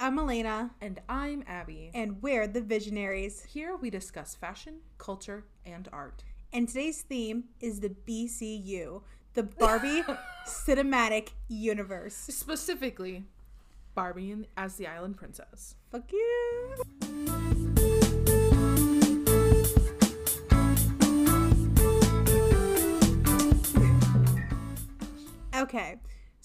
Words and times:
I'm 0.00 0.14
Malena, 0.16 0.70
And 0.80 1.00
I'm 1.08 1.42
Abby. 1.46 1.90
and 1.94 2.22
we're 2.22 2.46
the 2.46 2.60
Visionaries. 2.60 3.42
Here 3.44 3.76
we 3.76 3.90
discuss 3.90 4.34
fashion, 4.34 4.78
culture, 4.98 5.44
and 5.64 5.88
art. 5.92 6.22
And 6.52 6.68
today's 6.68 7.02
theme 7.02 7.44
is 7.60 7.80
the 7.80 7.90
BCU, 7.90 9.02
the 9.34 9.42
Barbie 9.42 10.02
Cinematic 10.46 11.30
Universe. 11.48 12.14
Specifically, 12.14 13.24
Barbie 13.94 14.46
as 14.56 14.76
the 14.76 14.86
Island 14.86 15.16
Princess. 15.16 15.76
Fuck 15.90 16.12
you. 16.12 17.86
Okay, 25.54 25.96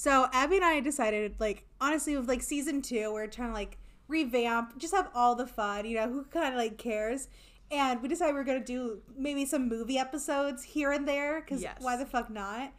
so 0.01 0.27
Abby 0.33 0.55
and 0.55 0.65
I 0.65 0.79
decided, 0.79 1.35
like, 1.37 1.63
honestly, 1.79 2.17
with 2.17 2.27
like 2.27 2.41
season 2.41 2.81
two, 2.81 3.13
we're 3.13 3.27
trying 3.27 3.49
to 3.49 3.53
like 3.53 3.77
revamp, 4.07 4.79
just 4.79 4.95
have 4.95 5.09
all 5.13 5.35
the 5.35 5.45
fun, 5.45 5.85
you 5.85 5.95
know, 5.95 6.09
who 6.09 6.23
kind 6.23 6.55
of 6.55 6.57
like 6.57 6.79
cares. 6.79 7.27
And 7.69 8.01
we 8.01 8.07
decided 8.07 8.33
we 8.33 8.41
are 8.41 8.43
gonna 8.43 8.65
do 8.65 9.03
maybe 9.15 9.45
some 9.45 9.69
movie 9.69 9.99
episodes 9.99 10.63
here 10.63 10.91
and 10.91 11.07
there, 11.07 11.41
because 11.41 11.61
Yes. 11.61 11.77
why 11.81 11.97
the 11.97 12.05
fuck 12.07 12.31
not? 12.31 12.73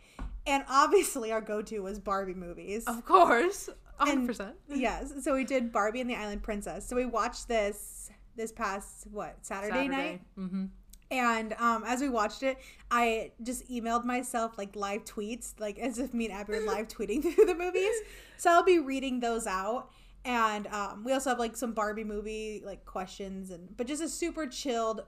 And 0.49 0.65
obviously, 0.69 1.31
our 1.31 1.41
go-to 1.41 1.79
was 1.79 2.01
Barbie 2.01 2.35
movies. 2.35 2.85
Of 2.89 3.05
course. 3.05 3.71
100%. 4.01 4.41
And- 4.41 4.57
yes. 4.81 5.13
So 5.23 5.35
we 5.35 5.45
did 5.45 5.71
Barbie 5.71 6.01
and 6.01 6.11
the 6.11 6.17
Island 6.17 6.43
Princess. 6.43 6.89
So 6.89 6.97
we 6.97 7.05
watched 7.07 7.47
this 7.47 8.11
this 8.35 8.51
past 8.51 9.07
what 9.13 9.37
Saturday, 9.43 9.87
night. 9.87 10.23
Mm-hmm. 10.37 10.65
And 11.13 11.53
um, 11.59 11.85
as 11.87 12.01
we 12.01 12.09
watched 12.09 12.43
it, 12.43 12.59
I 12.91 13.33
just 13.43 13.69
emailed 13.71 14.07
myself 14.07 14.57
like 14.57 14.75
live 14.75 15.05
tweets, 15.05 15.53
like 15.61 15.79
as 15.79 15.99
if 15.99 16.15
me 16.15 16.25
and 16.25 16.35
Abby 16.35 16.55
were 16.55 16.61
live 16.65 16.89
tweeting 16.89 17.23
through 17.35 17.45
the 17.45 17.55
movies. 17.55 17.95
So 18.39 18.51
I'll 18.51 18.65
be 18.65 18.79
reading 18.79 19.21
those 19.21 19.47
out. 19.47 19.91
And 20.25 20.67
um, 20.69 21.05
we 21.05 21.13
also 21.13 21.29
have 21.29 21.39
like 21.39 21.55
some 21.55 21.75
Barbie 21.75 22.05
movie 22.05 22.63
like 22.65 22.87
questions 22.87 23.51
and 23.51 23.77
but 23.77 23.87
just 23.87 24.03
a 24.03 24.09
super 24.09 24.47
chilled 24.47 25.03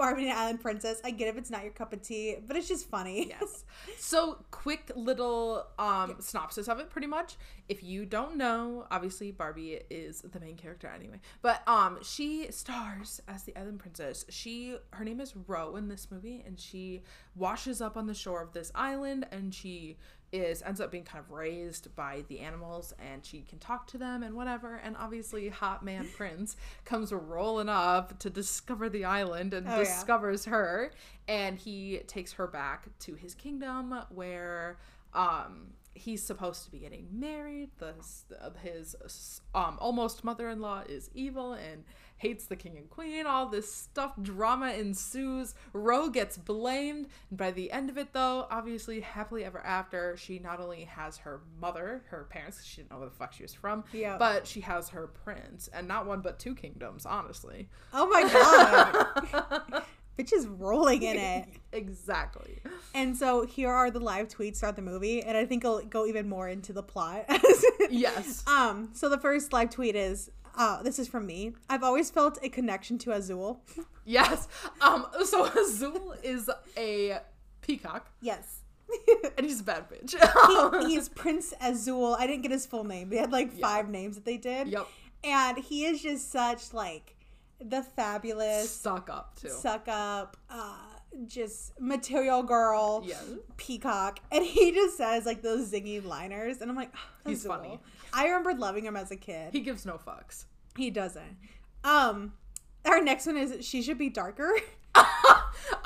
Barbie 0.00 0.30
and 0.30 0.38
Island 0.38 0.62
Princess. 0.62 0.98
I 1.04 1.10
get 1.10 1.28
if 1.28 1.36
it's 1.36 1.50
not 1.50 1.62
your 1.62 1.72
cup 1.72 1.92
of 1.92 2.00
tea, 2.00 2.36
but 2.46 2.56
it's 2.56 2.68
just 2.68 2.88
funny. 2.88 3.28
Yes. 3.28 3.64
So, 3.98 4.38
quick 4.50 4.90
little 4.96 5.66
um 5.78 6.16
synopsis 6.20 6.68
of 6.68 6.80
it 6.80 6.88
pretty 6.88 7.06
much. 7.06 7.36
If 7.68 7.82
you 7.84 8.06
don't 8.06 8.36
know, 8.36 8.86
obviously 8.90 9.30
Barbie 9.30 9.80
is 9.90 10.22
the 10.22 10.40
main 10.40 10.56
character 10.56 10.88
anyway. 10.88 11.20
But 11.42 11.66
um 11.68 11.98
she 12.02 12.50
stars 12.50 13.20
as 13.28 13.44
the 13.44 13.54
Island 13.56 13.78
Princess. 13.78 14.24
She 14.30 14.76
her 14.92 15.04
name 15.04 15.20
is 15.20 15.34
Ro 15.36 15.76
in 15.76 15.88
this 15.88 16.08
movie 16.10 16.42
and 16.46 16.58
she 16.58 17.02
washes 17.34 17.82
up 17.82 17.96
on 17.98 18.06
the 18.06 18.14
shore 18.14 18.42
of 18.42 18.52
this 18.52 18.72
island 18.74 19.26
and 19.30 19.54
she 19.54 19.98
is 20.32 20.62
ends 20.62 20.80
up 20.80 20.90
being 20.92 21.04
kind 21.04 21.24
of 21.24 21.30
raised 21.30 21.94
by 21.96 22.24
the 22.28 22.38
animals 22.40 22.94
and 22.98 23.24
she 23.26 23.40
can 23.42 23.58
talk 23.58 23.86
to 23.88 23.98
them 23.98 24.22
and 24.22 24.34
whatever. 24.34 24.76
And 24.76 24.96
obviously 24.96 25.48
hot 25.48 25.84
man 25.84 26.06
prince 26.16 26.56
comes 26.84 27.12
rolling 27.12 27.68
up 27.68 28.18
to 28.20 28.30
discover 28.30 28.88
the 28.88 29.04
island 29.04 29.52
and 29.54 29.66
Oh, 29.66 29.70
yeah. 29.72 29.78
discovers 29.78 30.44
her. 30.44 30.92
And 31.26 31.58
he 31.58 32.02
takes 32.06 32.32
her 32.34 32.46
back 32.46 32.86
to 33.00 33.14
his 33.14 33.34
kingdom 33.34 33.94
where 34.10 34.78
um 35.14 35.72
he's 35.92 36.22
supposed 36.22 36.64
to 36.64 36.70
be 36.70 36.78
getting 36.78 37.08
married. 37.12 37.70
The 37.78 37.94
his 38.62 39.40
um 39.54 39.76
almost 39.80 40.22
mother-in-law 40.22 40.84
is 40.88 41.10
evil 41.14 41.52
and 41.54 41.82
hates 42.20 42.44
the 42.46 42.54
king 42.56 42.76
and 42.76 42.88
queen 42.90 43.24
all 43.26 43.46
this 43.46 43.72
stuff 43.72 44.12
drama 44.20 44.70
ensues 44.72 45.54
Ro 45.72 46.08
gets 46.10 46.36
blamed 46.36 47.08
and 47.30 47.38
by 47.38 47.50
the 47.50 47.72
end 47.72 47.88
of 47.90 47.96
it 47.96 48.12
though 48.12 48.46
obviously 48.50 49.00
happily 49.00 49.42
ever 49.44 49.58
after 49.64 50.16
she 50.18 50.38
not 50.38 50.60
only 50.60 50.84
has 50.84 51.16
her 51.18 51.40
mother 51.60 52.02
her 52.10 52.24
parents, 52.30 52.62
she 52.64 52.76
didn't 52.82 52.90
know 52.90 52.98
where 52.98 53.08
the 53.08 53.14
fuck 53.14 53.32
she 53.32 53.42
was 53.42 53.54
from 53.54 53.84
Yeah. 53.92 54.18
but 54.18 54.46
she 54.46 54.60
has 54.60 54.90
her 54.90 55.06
prince 55.06 55.68
and 55.72 55.88
not 55.88 56.06
one 56.06 56.20
but 56.20 56.38
two 56.38 56.54
kingdoms 56.54 57.06
honestly 57.06 57.68
Oh 57.94 58.06
my 58.08 58.22
god. 58.22 59.82
Bitch 60.18 60.34
is 60.34 60.46
rolling 60.46 61.02
in 61.02 61.16
it. 61.16 61.48
exactly 61.72 62.58
And 62.94 63.16
so 63.16 63.46
here 63.46 63.70
are 63.70 63.90
the 63.90 64.00
live 64.00 64.28
tweets 64.28 64.58
throughout 64.58 64.76
the 64.76 64.82
movie, 64.82 65.22
and 65.22 65.34
I 65.38 65.46
think 65.46 65.64
I'll 65.64 65.80
go 65.80 66.04
even 66.04 66.28
more 66.28 66.46
into 66.48 66.72
the 66.74 66.82
plot. 66.82 67.24
yes 67.90 68.44
Um, 68.46 68.90
so 68.92 69.08
the 69.08 69.16
first 69.18 69.52
live 69.54 69.70
tweet 69.70 69.96
is 69.96 70.30
uh, 70.56 70.82
this 70.82 70.98
is 70.98 71.08
from 71.08 71.26
me. 71.26 71.52
I've 71.68 71.82
always 71.82 72.10
felt 72.10 72.38
a 72.42 72.48
connection 72.48 72.98
to 72.98 73.12
Azul. 73.12 73.60
Yes. 74.04 74.48
Um. 74.80 75.06
So 75.24 75.44
Azul 75.60 76.14
is 76.22 76.50
a 76.76 77.18
peacock, 77.62 78.10
Yes. 78.20 78.58
and 79.38 79.46
he's 79.46 79.60
a 79.60 79.64
bad 79.64 79.84
bitch. 79.88 80.14
he, 80.84 80.94
he's 80.94 81.08
Prince 81.22 81.54
Azul. 81.60 82.16
I 82.18 82.26
didn't 82.26 82.42
get 82.42 82.50
his 82.50 82.66
full 82.66 82.82
name. 82.84 83.08
They 83.08 83.18
had 83.18 83.30
like 83.30 83.52
five 83.52 83.88
names 83.88 84.16
that 84.16 84.24
they 84.24 84.36
did. 84.36 84.66
Yep. 84.68 84.86
And 85.22 85.58
he 85.58 85.84
is 85.84 86.02
just 86.02 86.32
such 86.32 86.72
like 86.74 87.14
the 87.60 87.82
fabulous 87.82 88.70
Suck 88.70 89.08
up 89.10 89.38
too. 89.38 89.50
suck 89.50 89.86
up, 89.86 90.36
uh, 90.50 90.74
just 91.26 91.78
material 91.80 92.42
girl, 92.42 93.02
Yes. 93.04 93.22
peacock, 93.56 94.18
and 94.32 94.44
he 94.44 94.72
just 94.72 94.96
says 94.96 95.24
like 95.26 95.42
those 95.42 95.70
zingy 95.70 96.04
liners, 96.04 96.60
and 96.60 96.70
I'm 96.70 96.76
like, 96.76 96.92
He's 97.26 97.40
Azul. 97.44 97.54
funny. 97.56 97.80
I 98.12 98.24
remembered 98.26 98.58
loving 98.58 98.84
him 98.84 98.96
as 98.96 99.10
a 99.10 99.16
kid. 99.16 99.52
He 99.52 99.60
gives 99.60 99.84
no 99.86 99.94
fucks. 99.94 100.44
He 100.76 100.90
doesn't. 100.90 101.36
Um, 101.84 102.34
our 102.84 103.00
next 103.02 103.26
one 103.26 103.36
is 103.36 103.64
she 103.64 103.82
should 103.82 103.98
be 103.98 104.08
darker. 104.08 104.52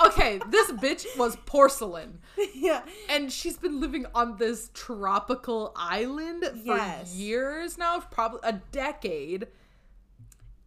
okay, 0.07 0.41
this 0.49 0.71
bitch 0.73 1.05
was 1.19 1.37
porcelain, 1.47 2.21
yeah, 2.55 2.83
and 3.09 3.31
she's 3.33 3.57
been 3.59 3.81
living 3.81 4.07
on 4.15 4.37
this 4.39 4.71
tropical 4.73 5.73
island 5.77 6.43
for 6.45 6.77
Yes. 6.77 7.15
years 7.15 7.77
now, 7.79 8.01
probably 8.01 8.41
a 8.45 8.55
decade, 8.73 9.47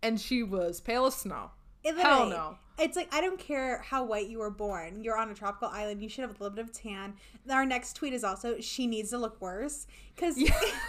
and 0.04 0.20
she 0.22 0.44
was 0.44 0.80
pale 0.82 1.06
as 1.06 1.16
snow. 1.16 1.52
Hell 1.84 2.30
no. 2.30 2.58
It's 2.80 2.96
like 2.96 3.12
I 3.14 3.22
don't 3.22 3.40
care 3.40 3.80
how 3.80 4.04
white 4.04 4.28
you 4.28 4.38
were 4.40 4.52
born. 4.52 5.04
You're 5.04 5.18
on 5.18 5.32
a 5.32 5.34
tropical 5.34 5.70
island. 5.70 6.04
You 6.04 6.10
should 6.10 6.22
have 6.22 6.30
a 6.30 6.44
little 6.44 6.56
bit 6.56 6.66
of 6.66 6.72
tan. 6.72 7.16
Our 7.50 7.66
next 7.66 7.94
tweet 7.94 8.14
is 8.14 8.24
also 8.24 8.60
she 8.60 8.86
needs 8.86 9.10
to 9.12 9.18
look 9.18 9.42
worse 9.42 9.88
because, 10.16 10.38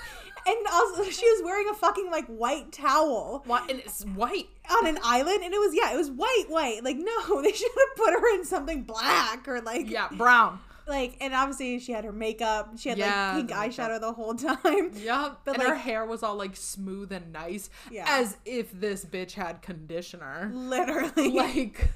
and 0.48 0.66
also 0.72 1.04
she 1.10 1.26
was 1.32 1.42
wearing 1.44 1.68
a 1.68 1.74
fucking 1.74 2.10
like 2.10 2.26
white 2.26 2.72
towel 2.72 3.42
Why? 3.46 3.66
And 3.68 3.80
it's 3.80 4.04
white. 4.04 4.48
on 4.70 4.86
an 4.86 4.98
island, 5.04 5.42
and 5.44 5.52
it 5.54 5.58
was 5.58 5.74
yeah, 5.74 5.92
it 5.92 5.96
was 5.96 6.10
white, 6.10 6.44
white. 6.48 6.82
Like 6.82 6.96
no, 6.96 7.42
they 7.42 7.52
should 7.52 7.70
have 7.70 7.96
put 7.96 8.12
her 8.14 8.34
in 8.34 8.44
something 8.44 8.82
black 8.82 9.46
or 9.48 9.60
like 9.60 9.88
Yeah, 9.90 10.08
brown. 10.16 10.60
like. 10.86 11.16
And 11.20 11.34
obviously 11.34 11.78
she 11.80 11.92
had 11.92 12.04
her 12.04 12.12
makeup. 12.12 12.70
She 12.78 12.88
had 12.88 12.98
Yeah, 12.98 13.26
like 13.28 13.36
pink 13.36 13.48
the 13.50 13.54
makeup. 13.56 13.88
eyeshadow 13.90 14.00
the 14.00 14.12
whole 14.12 14.34
time. 14.34 14.90
Yeah, 14.96 15.30
But, 15.44 15.54
and 15.60 15.62
her 15.68 15.74
hair 15.74 16.04
was 16.06 16.22
all 16.22 16.36
like 16.36 16.56
smooth 16.56 17.12
and 17.12 17.32
nice. 17.32 17.68
Yeah. 17.90 18.04
As 18.08 18.36
if 18.46 18.72
this 18.72 19.04
bitch 19.04 19.32
had 19.32 19.60
conditioner. 19.62 20.50
Literally, 20.54 21.30
Like 21.30 21.90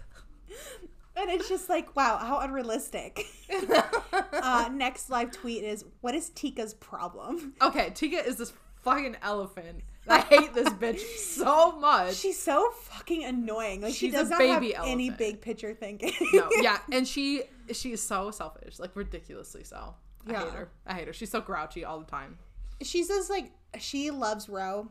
And 1.16 1.30
it's 1.30 1.48
just 1.48 1.68
like, 1.68 1.94
wow, 1.94 2.16
how 2.18 2.38
unrealistic. 2.40 3.26
uh, 4.32 4.70
next 4.72 5.10
live 5.10 5.30
tweet 5.30 5.62
is, 5.64 5.84
what 6.00 6.14
is 6.14 6.30
Tika's 6.30 6.74
problem? 6.74 7.54
Okay, 7.60 7.90
Tika 7.94 8.24
is 8.26 8.36
this 8.36 8.52
fucking 8.82 9.16
elephant. 9.22 9.82
I 10.08 10.20
hate 10.20 10.54
this 10.54 10.68
bitch 10.70 11.00
so 11.18 11.78
much. 11.78 12.14
She's 12.16 12.38
so 12.40 12.70
fucking 12.70 13.24
annoying. 13.24 13.82
Like 13.82 13.92
she 13.94 14.06
She's 14.06 14.14
a 14.14 14.18
does 14.18 14.30
not 14.30 14.40
have 14.42 14.64
any 14.84 15.10
big 15.10 15.40
picture 15.40 15.74
thinking. 15.74 16.12
no, 16.32 16.48
yeah, 16.60 16.78
and 16.92 17.06
she 17.06 17.42
she 17.72 17.92
is 17.92 18.02
so 18.02 18.30
selfish, 18.32 18.78
like 18.80 18.90
ridiculously 18.96 19.62
so. 19.64 19.94
I 20.26 20.32
Yeah. 20.32 20.44
hate 20.44 20.52
her. 20.54 20.68
I 20.86 20.94
hate 20.94 21.06
her. 21.06 21.12
She's 21.12 21.30
so 21.30 21.40
grouchy 21.40 21.84
all 21.84 22.00
the 22.00 22.06
time. 22.06 22.38
She's 22.80 23.06
just 23.08 23.30
like 23.30 23.52
she 23.78 24.10
loves 24.10 24.48
Ro, 24.48 24.88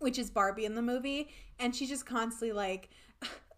which 0.00 0.18
is 0.18 0.28
Barbie 0.30 0.64
in 0.64 0.74
the 0.74 0.82
movie, 0.82 1.28
and 1.60 1.74
she's 1.76 1.88
just 1.88 2.04
constantly 2.06 2.52
like, 2.52 2.90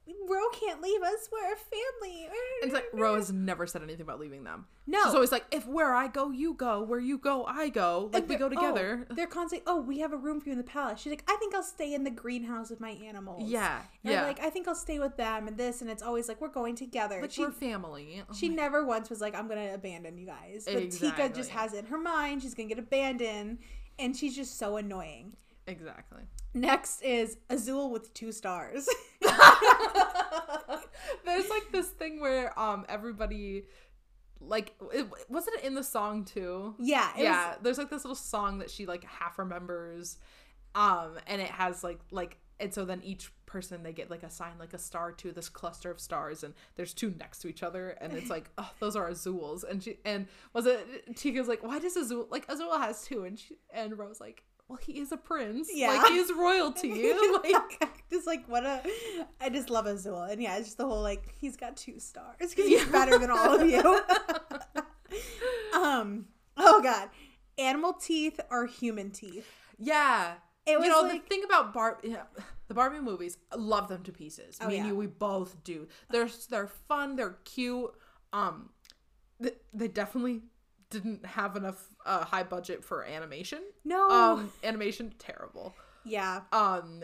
Ro 0.06 0.48
can't 0.52 0.82
leave 0.82 1.02
us. 1.02 1.28
We're 1.32 1.52
a 1.52 1.56
family. 1.56 2.24
And 2.24 2.34
it's 2.62 2.74
like 2.74 2.86
Ro's 2.92 3.32
never 3.32 3.66
said 3.66 3.82
anything 3.82 4.02
about 4.02 4.20
leaving 4.20 4.44
them. 4.44 4.66
No. 4.86 5.02
She's 5.04 5.14
always 5.14 5.32
like, 5.32 5.44
if 5.50 5.66
where 5.66 5.94
I 5.94 6.08
go, 6.08 6.30
you 6.30 6.54
go. 6.54 6.82
Where 6.82 7.00
you 7.00 7.16
go, 7.16 7.44
I 7.44 7.70
go. 7.70 8.10
Like 8.12 8.28
we 8.28 8.36
go 8.36 8.46
oh, 8.46 8.48
together. 8.50 9.06
Oh, 9.10 9.14
they're 9.14 9.26
constantly, 9.26 9.64
oh, 9.66 9.80
we 9.80 10.00
have 10.00 10.12
a 10.12 10.16
room 10.16 10.40
for 10.40 10.48
you 10.48 10.52
in 10.52 10.58
the 10.58 10.64
palace. 10.64 11.00
She's 11.00 11.10
like, 11.10 11.24
I 11.28 11.36
think 11.36 11.54
I'll 11.54 11.62
stay 11.62 11.94
in 11.94 12.04
the 12.04 12.10
greenhouse 12.10 12.68
with 12.68 12.80
my 12.80 12.90
animals. 12.90 13.48
Yeah, 13.48 13.78
Or 14.04 14.10
yeah. 14.10 14.22
like, 14.22 14.40
I 14.40 14.50
think 14.50 14.68
I'll 14.68 14.74
stay 14.74 14.98
with 14.98 15.16
them 15.16 15.48
and 15.48 15.56
this, 15.56 15.80
and 15.80 15.90
it's 15.90 16.02
always 16.02 16.28
like, 16.28 16.40
we're 16.40 16.48
going 16.48 16.76
together. 16.76 17.20
like 17.22 17.30
she, 17.30 17.42
we're 17.42 17.50
family. 17.50 18.22
Oh 18.28 18.34
she 18.34 18.48
never 18.48 18.84
once 18.84 19.08
was 19.08 19.20
like, 19.20 19.34
I'm 19.34 19.48
going 19.48 19.66
to 19.68 19.74
abandon 19.74 20.18
you 20.18 20.26
guys. 20.26 20.66
But 20.70 20.90
Tika 20.90 21.30
just 21.30 21.50
has 21.50 21.72
it 21.72 21.78
in 21.78 21.86
her 21.86 21.98
mind. 21.98 22.42
She's 22.42 22.54
going 22.54 22.68
to 22.68 22.74
get 22.74 22.82
abandoned. 22.82 23.58
And 23.98 24.16
she's 24.16 24.34
just 24.34 24.58
so 24.58 24.76
annoying. 24.76 25.36
Exactly. 25.66 26.22
Next 26.52 27.02
is 27.02 27.38
Azul 27.48 27.90
with 27.90 28.12
two 28.14 28.32
stars. 28.32 28.86
There's 31.24 31.48
like 31.48 31.72
this 31.72 31.88
thing 31.88 32.20
where 32.20 32.58
um 32.58 32.84
everybody 32.88 33.64
like 34.40 34.74
it, 34.92 35.06
wasn't 35.28 35.56
it 35.58 35.64
in 35.64 35.74
the 35.74 35.82
song 35.82 36.24
too? 36.24 36.74
yeah. 36.78 37.10
Yeah, 37.16 37.48
Was, 37.48 37.58
there's 37.62 37.78
like 37.78 37.90
this 37.90 38.04
little 38.04 38.14
song 38.14 38.58
that 38.58 38.70
she 38.70 38.86
like 38.86 39.04
half 39.04 39.38
remembers, 39.38 40.18
um, 40.74 41.12
and 41.26 41.40
it 41.40 41.48
has 41.48 41.82
like 41.82 42.00
like 42.10 42.36
and 42.60 42.72
so 42.72 42.84
then 42.84 43.00
each 43.02 43.32
person 43.46 43.82
they 43.82 43.92
get 43.92 44.10
like 44.10 44.22
assigned 44.22 44.58
like 44.58 44.74
a 44.74 44.78
star 44.78 45.12
to 45.12 45.32
this 45.32 45.48
cluster 45.48 45.90
of 45.90 46.00
stars, 46.00 46.44
and 46.44 46.54
there's 46.76 46.92
two 46.92 47.14
next 47.18 47.38
to 47.40 47.48
each 47.48 47.62
other, 47.62 47.90
and 48.00 48.12
it's 48.12 48.30
like 48.30 48.50
oh 48.58 48.70
those 48.80 48.96
are 48.96 49.08
Azuls, 49.08 49.64
and 49.64 49.82
she 49.82 49.98
and 50.04 50.26
was 50.52 50.66
it 50.66 51.16
Tika's 51.16 51.48
like 51.48 51.62
why 51.62 51.78
does 51.78 51.96
Azul 51.96 52.26
like 52.30 52.44
Azul 52.48 52.78
has 52.78 53.02
two, 53.02 53.24
and 53.24 53.38
she 53.38 53.56
and 53.72 53.98
Ro's 53.98 54.20
like 54.20 54.44
well, 54.68 54.78
he 54.82 54.98
is 54.98 55.12
a 55.12 55.16
prince. 55.16 55.68
Yeah. 55.72 55.88
Like 55.88 56.06
he 56.08 56.16
is 56.18 56.32
royalty. 56.32 57.12
like 57.44 57.88
just 58.10 58.26
like 58.26 58.46
what 58.48 58.64
a 58.64 58.80
I 59.40 59.48
just 59.50 59.70
love 59.70 59.86
Azul 59.86 60.22
and 60.22 60.40
yeah 60.42 60.56
it's 60.56 60.66
just 60.66 60.78
the 60.78 60.86
whole 60.86 61.02
like 61.02 61.34
he's 61.40 61.56
got 61.56 61.76
two 61.76 61.98
stars 61.98 62.36
because 62.38 62.56
he's 62.66 62.84
better 62.86 63.18
than 63.18 63.30
all 63.30 63.60
of 63.60 63.68
you 63.68 63.80
um 65.74 66.26
oh 66.56 66.80
god 66.82 67.08
animal 67.58 67.92
teeth 67.92 68.38
are 68.50 68.66
human 68.66 69.10
teeth 69.10 69.46
Yeah. 69.78 70.34
It 70.66 70.78
was 70.78 70.86
you 70.86 70.92
know 70.92 71.02
like- 71.02 71.22
the 71.24 71.28
thing 71.28 71.44
about 71.44 71.74
Bar 71.74 71.98
yeah, 72.02 72.22
the 72.68 72.74
Barbie 72.74 73.00
movies, 73.00 73.36
I 73.52 73.56
love 73.56 73.88
them 73.88 74.02
to 74.04 74.12
pieces. 74.12 74.56
Oh, 74.62 74.68
Me 74.68 74.78
and 74.78 74.88
you, 74.88 74.94
we 74.96 75.06
both 75.06 75.62
do. 75.62 75.88
They're 76.08 76.28
they're 76.48 76.68
fun. 76.88 77.16
They're 77.16 77.36
cute. 77.44 77.90
Um, 78.32 78.70
they, 79.38 79.52
they 79.74 79.88
definitely 79.88 80.40
didn't 80.94 81.26
have 81.26 81.56
enough 81.56 81.80
uh, 82.06 82.24
high 82.24 82.42
budget 82.44 82.82
for 82.84 83.04
animation. 83.04 83.60
no 83.84 84.08
Um, 84.10 84.52
animation 84.62 85.12
terrible. 85.18 85.74
yeah 86.04 86.40
Um, 86.52 87.02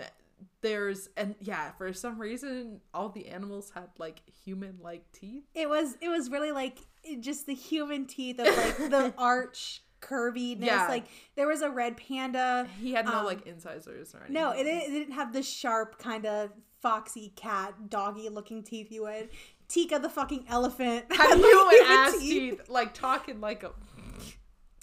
there's 0.62 1.08
and 1.16 1.34
yeah, 1.40 1.72
for 1.72 1.92
some 1.92 2.18
reason, 2.18 2.80
all 2.94 3.08
the 3.10 3.28
animals 3.28 3.70
had 3.74 3.88
like 3.98 4.22
human 4.44 4.78
like 4.80 5.04
teeth. 5.12 5.44
it 5.54 5.68
was 5.68 5.96
it 6.00 6.08
was 6.08 6.30
really 6.30 6.52
like 6.52 6.78
just 7.20 7.46
the 7.46 7.54
human 7.54 8.06
teeth 8.06 8.38
of 8.38 8.46
like 8.46 8.76
the 8.90 9.12
arch 9.18 9.82
curviness 10.00 10.64
Yeah. 10.64 10.86
like 10.88 11.04
there 11.36 11.46
was 11.46 11.60
a 11.60 11.68
red 11.70 11.96
panda 11.98 12.66
He 12.80 12.92
had 12.92 13.04
no 13.04 13.18
Um, 13.20 13.24
like 13.26 13.46
incisors 13.46 14.14
or 14.14 14.18
anything. 14.20 14.32
no 14.34 14.50
it, 14.52 14.64
didn't- 14.64 14.82
it 14.82 14.98
didn't 14.98 15.12
have 15.14 15.32
the 15.34 15.42
sharp 15.42 15.98
kind 15.98 16.24
of 16.24 16.50
foxy 16.80 17.32
cat 17.36 17.90
doggy 17.90 18.30
looking 18.30 18.62
teeth 18.62 18.90
you 18.90 19.02
would 19.02 19.28
tika 19.70 19.98
the 19.98 20.10
fucking 20.10 20.44
elephant 20.48 21.06
had 21.10 21.30
like, 21.30 21.38
human 21.38 21.70
human 21.70 21.86
ass 21.86 22.18
teeth, 22.18 22.68
like 22.68 22.92
talking 22.92 23.40
like 23.40 23.62
a. 23.62 23.70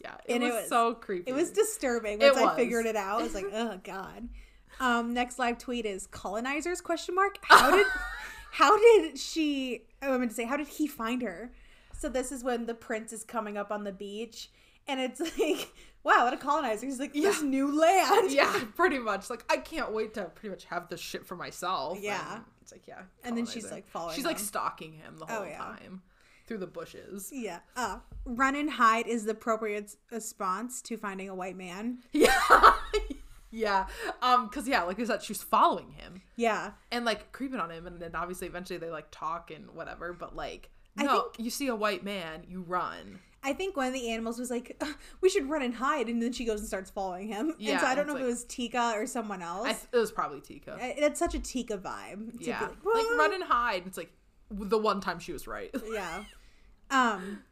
Yeah, 0.04 0.14
it, 0.26 0.36
And 0.36 0.44
it 0.44 0.48
was, 0.48 0.56
was- 0.56 0.70
so 0.70 0.94
creepy. 0.94 1.30
It 1.30 1.34
was 1.34 1.52
disturbing 1.52 2.20
once 2.20 2.38
I 2.38 2.56
figured 2.56 2.86
it 2.86 2.96
out. 2.96 3.20
I 3.20 3.24
was 3.24 3.34
like, 3.36 3.48
oh 3.54 3.80
god. 3.84 4.30
Um, 4.80 5.14
next 5.14 5.40
live 5.40 5.58
tweet 5.58 5.86
is 5.86 6.08
colonizers 6.08 6.82
question 6.82 7.16
mark. 7.16 7.40
How 7.44 7.72
did 7.72 7.86
how 8.52 8.78
did 8.78 9.18
she 9.20 9.84
oh, 10.02 10.16
I 10.16 10.18
meant 10.18 10.32
to 10.32 10.36
say 10.36 10.46
how 10.46 10.58
did 10.58 10.68
he 10.68 10.88
find 10.88 11.22
her? 11.22 11.52
So 11.94 12.10
this 12.10 12.32
is 12.32 12.44
when 12.44 12.66
the 12.66 12.74
prince 12.74 13.12
is 13.12 13.24
coming 13.24 13.58
up 13.58 13.72
on 13.72 13.84
the 13.84 13.92
beach 13.92 14.50
and 14.88 15.00
it's 15.00 15.20
like, 15.40 15.74
wow, 16.04 16.26
what 16.26 16.34
a 16.34 16.38
colonizer. 16.38 16.86
He's 16.86 17.00
like, 17.00 17.14
this 17.14 17.42
Yeah. 17.42 17.48
new 17.48 17.80
land. 17.80 18.32
yeah, 18.32 18.62
pretty 18.76 19.00
much. 19.00 19.30
Like 19.30 19.44
I 19.52 19.58
can't 19.58 19.92
wait 19.92 20.14
to 20.16 20.26
pretty 20.26 20.50
much 20.50 20.66
have 20.66 20.88
this 20.90 21.00
shit 21.00 21.26
for 21.26 21.36
myself. 21.36 22.00
Yeah. 22.02 22.36
and 22.36 22.44
it's 22.62 22.72
like 22.72 22.88
yeah. 22.88 23.02
And 23.24 23.38
then 23.38 23.46
she's, 23.46 23.72
like, 23.72 23.88
following 23.88 24.16
She's 24.16 24.26
like 24.26 24.38
him. 24.40 24.46
stalking 24.46 24.94
him 24.94 25.18
the 25.18 25.26
Oh, 25.26 25.36
whole 25.38 25.46
yeah. 25.46 25.58
time 25.58 26.02
through 26.48 26.58
the 26.60 26.68
bushes. 26.68 27.30
Yeah. 27.34 27.60
Uh, 27.76 27.98
run 28.26 28.56
and 28.56 28.70
hide 28.72 29.08
is 29.08 29.26
the 29.26 29.32
appropriate 29.32 29.96
response 30.12 30.82
to 30.84 30.96
finding 30.98 31.28
a 31.30 31.36
white 31.36 31.58
man. 31.58 32.00
Yeah, 32.14 32.74
yeah. 33.52 33.88
Um, 34.22 34.48
because 34.48 34.68
yeah, 34.68 34.84
like 34.84 35.00
I 35.00 35.06
said, 35.06 35.24
she's 35.24 35.42
following 35.42 35.92
him 35.92 36.22
Yeah. 36.36 36.72
and 36.92 37.06
like 37.06 37.32
creeping 37.32 37.60
on 37.60 37.70
him, 37.72 37.88
and 37.88 38.00
then 38.00 38.16
obviously 38.16 38.48
eventually 38.48 38.78
they 38.80 38.90
like 38.90 39.08
talk 39.12 39.52
and 39.52 39.72
whatever. 39.72 40.14
But 40.14 40.36
like, 40.36 40.70
I 40.98 41.04
no, 41.04 41.22
think- 41.36 41.46
you 41.46 41.50
see 41.50 41.68
a 41.68 41.76
white 41.76 42.04
man, 42.04 42.44
you 42.48 42.62
run. 42.62 43.20
I 43.44 43.54
think 43.54 43.78
one 43.78 43.88
of 43.88 43.94
the 43.94 44.10
animals 44.10 44.40
was 44.40 44.50
like, 44.50 44.76
"Uh, 44.82 44.92
we 45.22 45.30
should 45.30 45.50
run 45.50 45.62
and 45.62 45.74
hide. 45.76 46.10
And 46.10 46.22
then 46.22 46.34
she 46.34 46.44
goes 46.46 46.60
and 46.60 46.68
starts 46.68 46.90
following 46.90 47.28
him. 47.28 47.52
and 47.52 47.60
Yeah, 47.60 47.80
so 47.80 47.86
I 47.88 47.96
don't 47.96 48.08
know 48.08 48.16
if 48.16 48.22
it 48.22 48.26
was 48.26 48.44
Tika 48.46 48.94
or 48.96 49.06
someone 49.08 49.42
else. 49.42 49.68
I 49.68 49.72
it 49.96 50.00
was 50.00 50.12
probably 50.12 50.42
Tika. 50.42 50.78
I- 50.82 50.96
It's 50.98 51.20
such 51.20 51.36
a 51.36 51.40
Tika 51.40 51.78
vibe. 51.78 52.34
yeah, 52.40 52.62
like, 52.62 52.72
like 52.84 53.06
run 53.18 53.34
and 53.34 53.44
hide. 53.44 53.84
It's 53.86 53.98
like 53.98 54.12
the 54.50 54.78
one 54.78 55.02
time 55.02 55.20
she 55.20 55.32
was 55.34 55.48
right. 55.48 55.74
Yeah. 55.92 56.24
Um, 56.90 57.44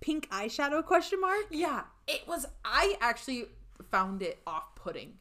pink 0.00 0.28
eyeshadow 0.30 0.84
question 0.84 1.20
mark. 1.20 1.46
Yeah, 1.50 1.82
it 2.06 2.26
was. 2.28 2.46
I 2.64 2.96
actually 3.00 3.46
found 3.90 4.22
it 4.22 4.40
off-putting 4.46 5.14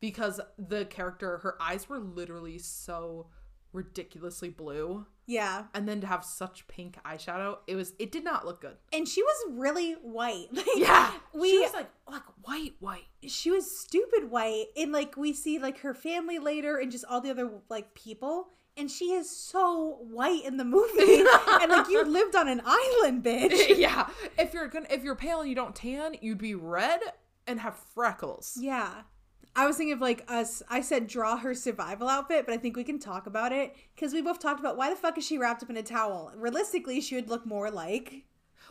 because 0.00 0.40
the 0.58 0.84
character, 0.84 1.38
her 1.38 1.56
eyes 1.60 1.88
were 1.88 1.98
literally 1.98 2.58
so 2.58 3.26
ridiculously 3.72 4.50
blue, 4.50 5.06
Yeah, 5.26 5.64
and 5.74 5.88
then 5.88 6.00
to 6.02 6.06
have 6.06 6.24
such 6.24 6.66
pink 6.68 6.98
eyeshadow, 7.04 7.58
it 7.66 7.76
was. 7.76 7.94
It 7.98 8.12
did 8.12 8.24
not 8.24 8.44
look 8.44 8.60
good. 8.60 8.76
and 8.92 9.08
she 9.08 9.22
was 9.22 9.36
really 9.52 9.92
white. 10.02 10.48
Like, 10.52 10.66
Yeah, 10.76 11.12
we. 11.32 11.50
she 11.50 11.58
was 11.60 11.72
like 11.74 11.90
like 12.10 12.22
white, 12.42 12.74
white. 12.80 13.04
she 13.26 13.50
was 13.50 13.78
stupid 13.80 14.30
white, 14.30 14.66
and 14.76 14.92
like 14.92 15.16
we 15.16 15.32
see 15.32 15.58
like 15.58 15.78
her 15.80 15.94
family 15.94 16.38
later, 16.38 16.76
and 16.76 16.92
just 16.92 17.04
all 17.06 17.20
the 17.20 17.30
other 17.30 17.50
like 17.68 17.94
people. 17.94 18.48
And 18.76 18.90
she 18.90 19.12
is 19.12 19.30
so 19.30 19.98
white 20.10 20.44
in 20.44 20.56
the 20.56 20.64
movie, 20.64 21.22
and 21.62 21.70
like 21.70 21.88
you 21.88 22.04
lived 22.04 22.34
on 22.34 22.48
an 22.48 22.60
island, 22.64 23.22
bitch. 23.22 23.76
yeah, 23.78 24.08
if 24.36 24.52
you're 24.52 24.66
gonna 24.68 24.88
if 24.90 25.04
you're 25.04 25.14
pale 25.14 25.40
and 25.40 25.48
you 25.48 25.54
don't 25.54 25.76
tan, 25.76 26.16
you'd 26.20 26.38
be 26.38 26.54
red 26.56 27.00
and 27.46 27.60
have 27.60 27.76
freckles. 27.94 28.58
Yeah. 28.60 28.90
I 29.56 29.66
was 29.66 29.76
thinking 29.76 29.92
of 29.92 30.00
like 30.00 30.24
us. 30.28 30.62
I 30.68 30.80
said 30.80 31.06
draw 31.06 31.36
her 31.36 31.54
survival 31.54 32.08
outfit, 32.08 32.44
but 32.44 32.54
I 32.54 32.58
think 32.58 32.76
we 32.76 32.82
can 32.84 32.98
talk 32.98 33.26
about 33.26 33.52
it 33.52 33.76
because 33.94 34.12
we 34.12 34.20
both 34.20 34.40
talked 34.40 34.58
about 34.58 34.76
why 34.76 34.90
the 34.90 34.96
fuck 34.96 35.16
is 35.16 35.24
she 35.24 35.38
wrapped 35.38 35.62
up 35.62 35.70
in 35.70 35.76
a 35.76 35.82
towel? 35.82 36.32
Realistically, 36.36 37.00
she 37.00 37.14
would 37.14 37.28
look 37.28 37.46
more 37.46 37.70
like. 37.70 38.24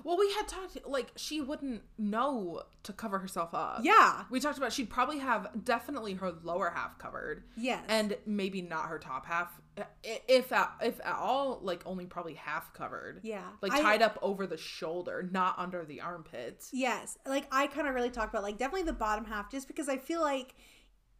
Well, 0.03 0.17
we 0.17 0.31
had 0.33 0.47
talked 0.47 0.77
like 0.87 1.11
she 1.15 1.41
wouldn't 1.41 1.81
know 1.97 2.63
to 2.83 2.93
cover 2.93 3.19
herself 3.19 3.53
up. 3.53 3.79
Yeah. 3.83 4.23
We 4.29 4.39
talked 4.39 4.57
about 4.57 4.73
she'd 4.73 4.89
probably 4.89 5.19
have 5.19 5.63
definitely 5.63 6.13
her 6.15 6.33
lower 6.43 6.71
half 6.75 6.97
covered. 6.97 7.43
Yes. 7.55 7.83
And 7.87 8.17
maybe 8.25 8.61
not 8.61 8.85
her 8.89 8.99
top 8.99 9.25
half, 9.25 9.59
if 10.03 10.51
at, 10.51 10.71
if 10.81 10.99
at 11.05 11.15
all, 11.15 11.59
like 11.61 11.83
only 11.85 12.05
probably 12.05 12.33
half 12.33 12.73
covered. 12.73 13.21
Yeah. 13.23 13.43
Like 13.61 13.71
I- 13.73 13.81
tied 13.81 14.01
up 14.01 14.17
over 14.21 14.45
the 14.47 14.57
shoulder, 14.57 15.27
not 15.31 15.57
under 15.57 15.85
the 15.85 16.01
armpits. 16.01 16.69
Yes, 16.73 17.17
like 17.25 17.47
I 17.51 17.67
kind 17.67 17.87
of 17.87 17.93
really 17.95 18.09
talked 18.09 18.33
about 18.33 18.43
like 18.43 18.57
definitely 18.57 18.83
the 18.83 18.93
bottom 18.93 19.25
half, 19.25 19.49
just 19.51 19.67
because 19.67 19.87
I 19.89 19.97
feel 19.97 20.21
like 20.21 20.55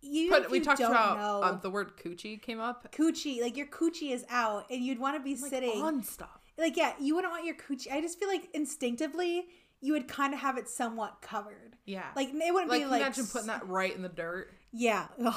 you. 0.02 0.30
But 0.30 0.50
we 0.52 0.60
talked 0.60 0.82
about 0.82 1.18
know, 1.18 1.44
um, 1.44 1.60
the 1.62 1.70
word 1.70 1.94
coochie 1.98 2.42
came 2.42 2.60
up. 2.60 2.92
coochie. 2.94 3.42
Like 3.42 3.56
your 3.56 3.68
coochie 3.68 4.12
is 4.12 4.26
out, 4.30 4.66
and 4.70 4.84
you'd 4.84 5.00
want 5.00 5.16
to 5.18 5.24
be 5.24 5.36
Like, 5.42 5.50
sitting. 5.50 5.82
on 5.82 6.04
stuff. 6.04 6.42
Like 6.58 6.78
yeah, 6.78 6.94
you 7.00 7.16
wouldn't 7.16 7.32
want 7.32 7.46
your 7.46 7.56
coochie. 7.56 7.92
I 7.92 8.02
just 8.02 8.20
feel 8.20 8.28
like 8.28 8.50
instinctively 8.54 9.48
you 9.82 9.92
would 9.94 10.08
kind 10.08 10.34
of 10.34 10.40
have 10.40 10.58
it 10.58 10.70
somewhat 10.70 11.22
covered. 11.22 11.76
Yeah. 11.86 12.06
Like 12.16 12.30
it 12.34 12.54
wouldn't 12.54 12.72
like, 12.72 12.84
be 12.84 12.86
like 12.86 13.02
imagine 13.02 13.28
putting 13.28 13.48
that 13.48 13.68
right 13.68 13.94
in 13.94 14.02
the 14.02 14.10
dirt. 14.10 14.54
Yeah. 14.72 15.08
and 15.18 15.28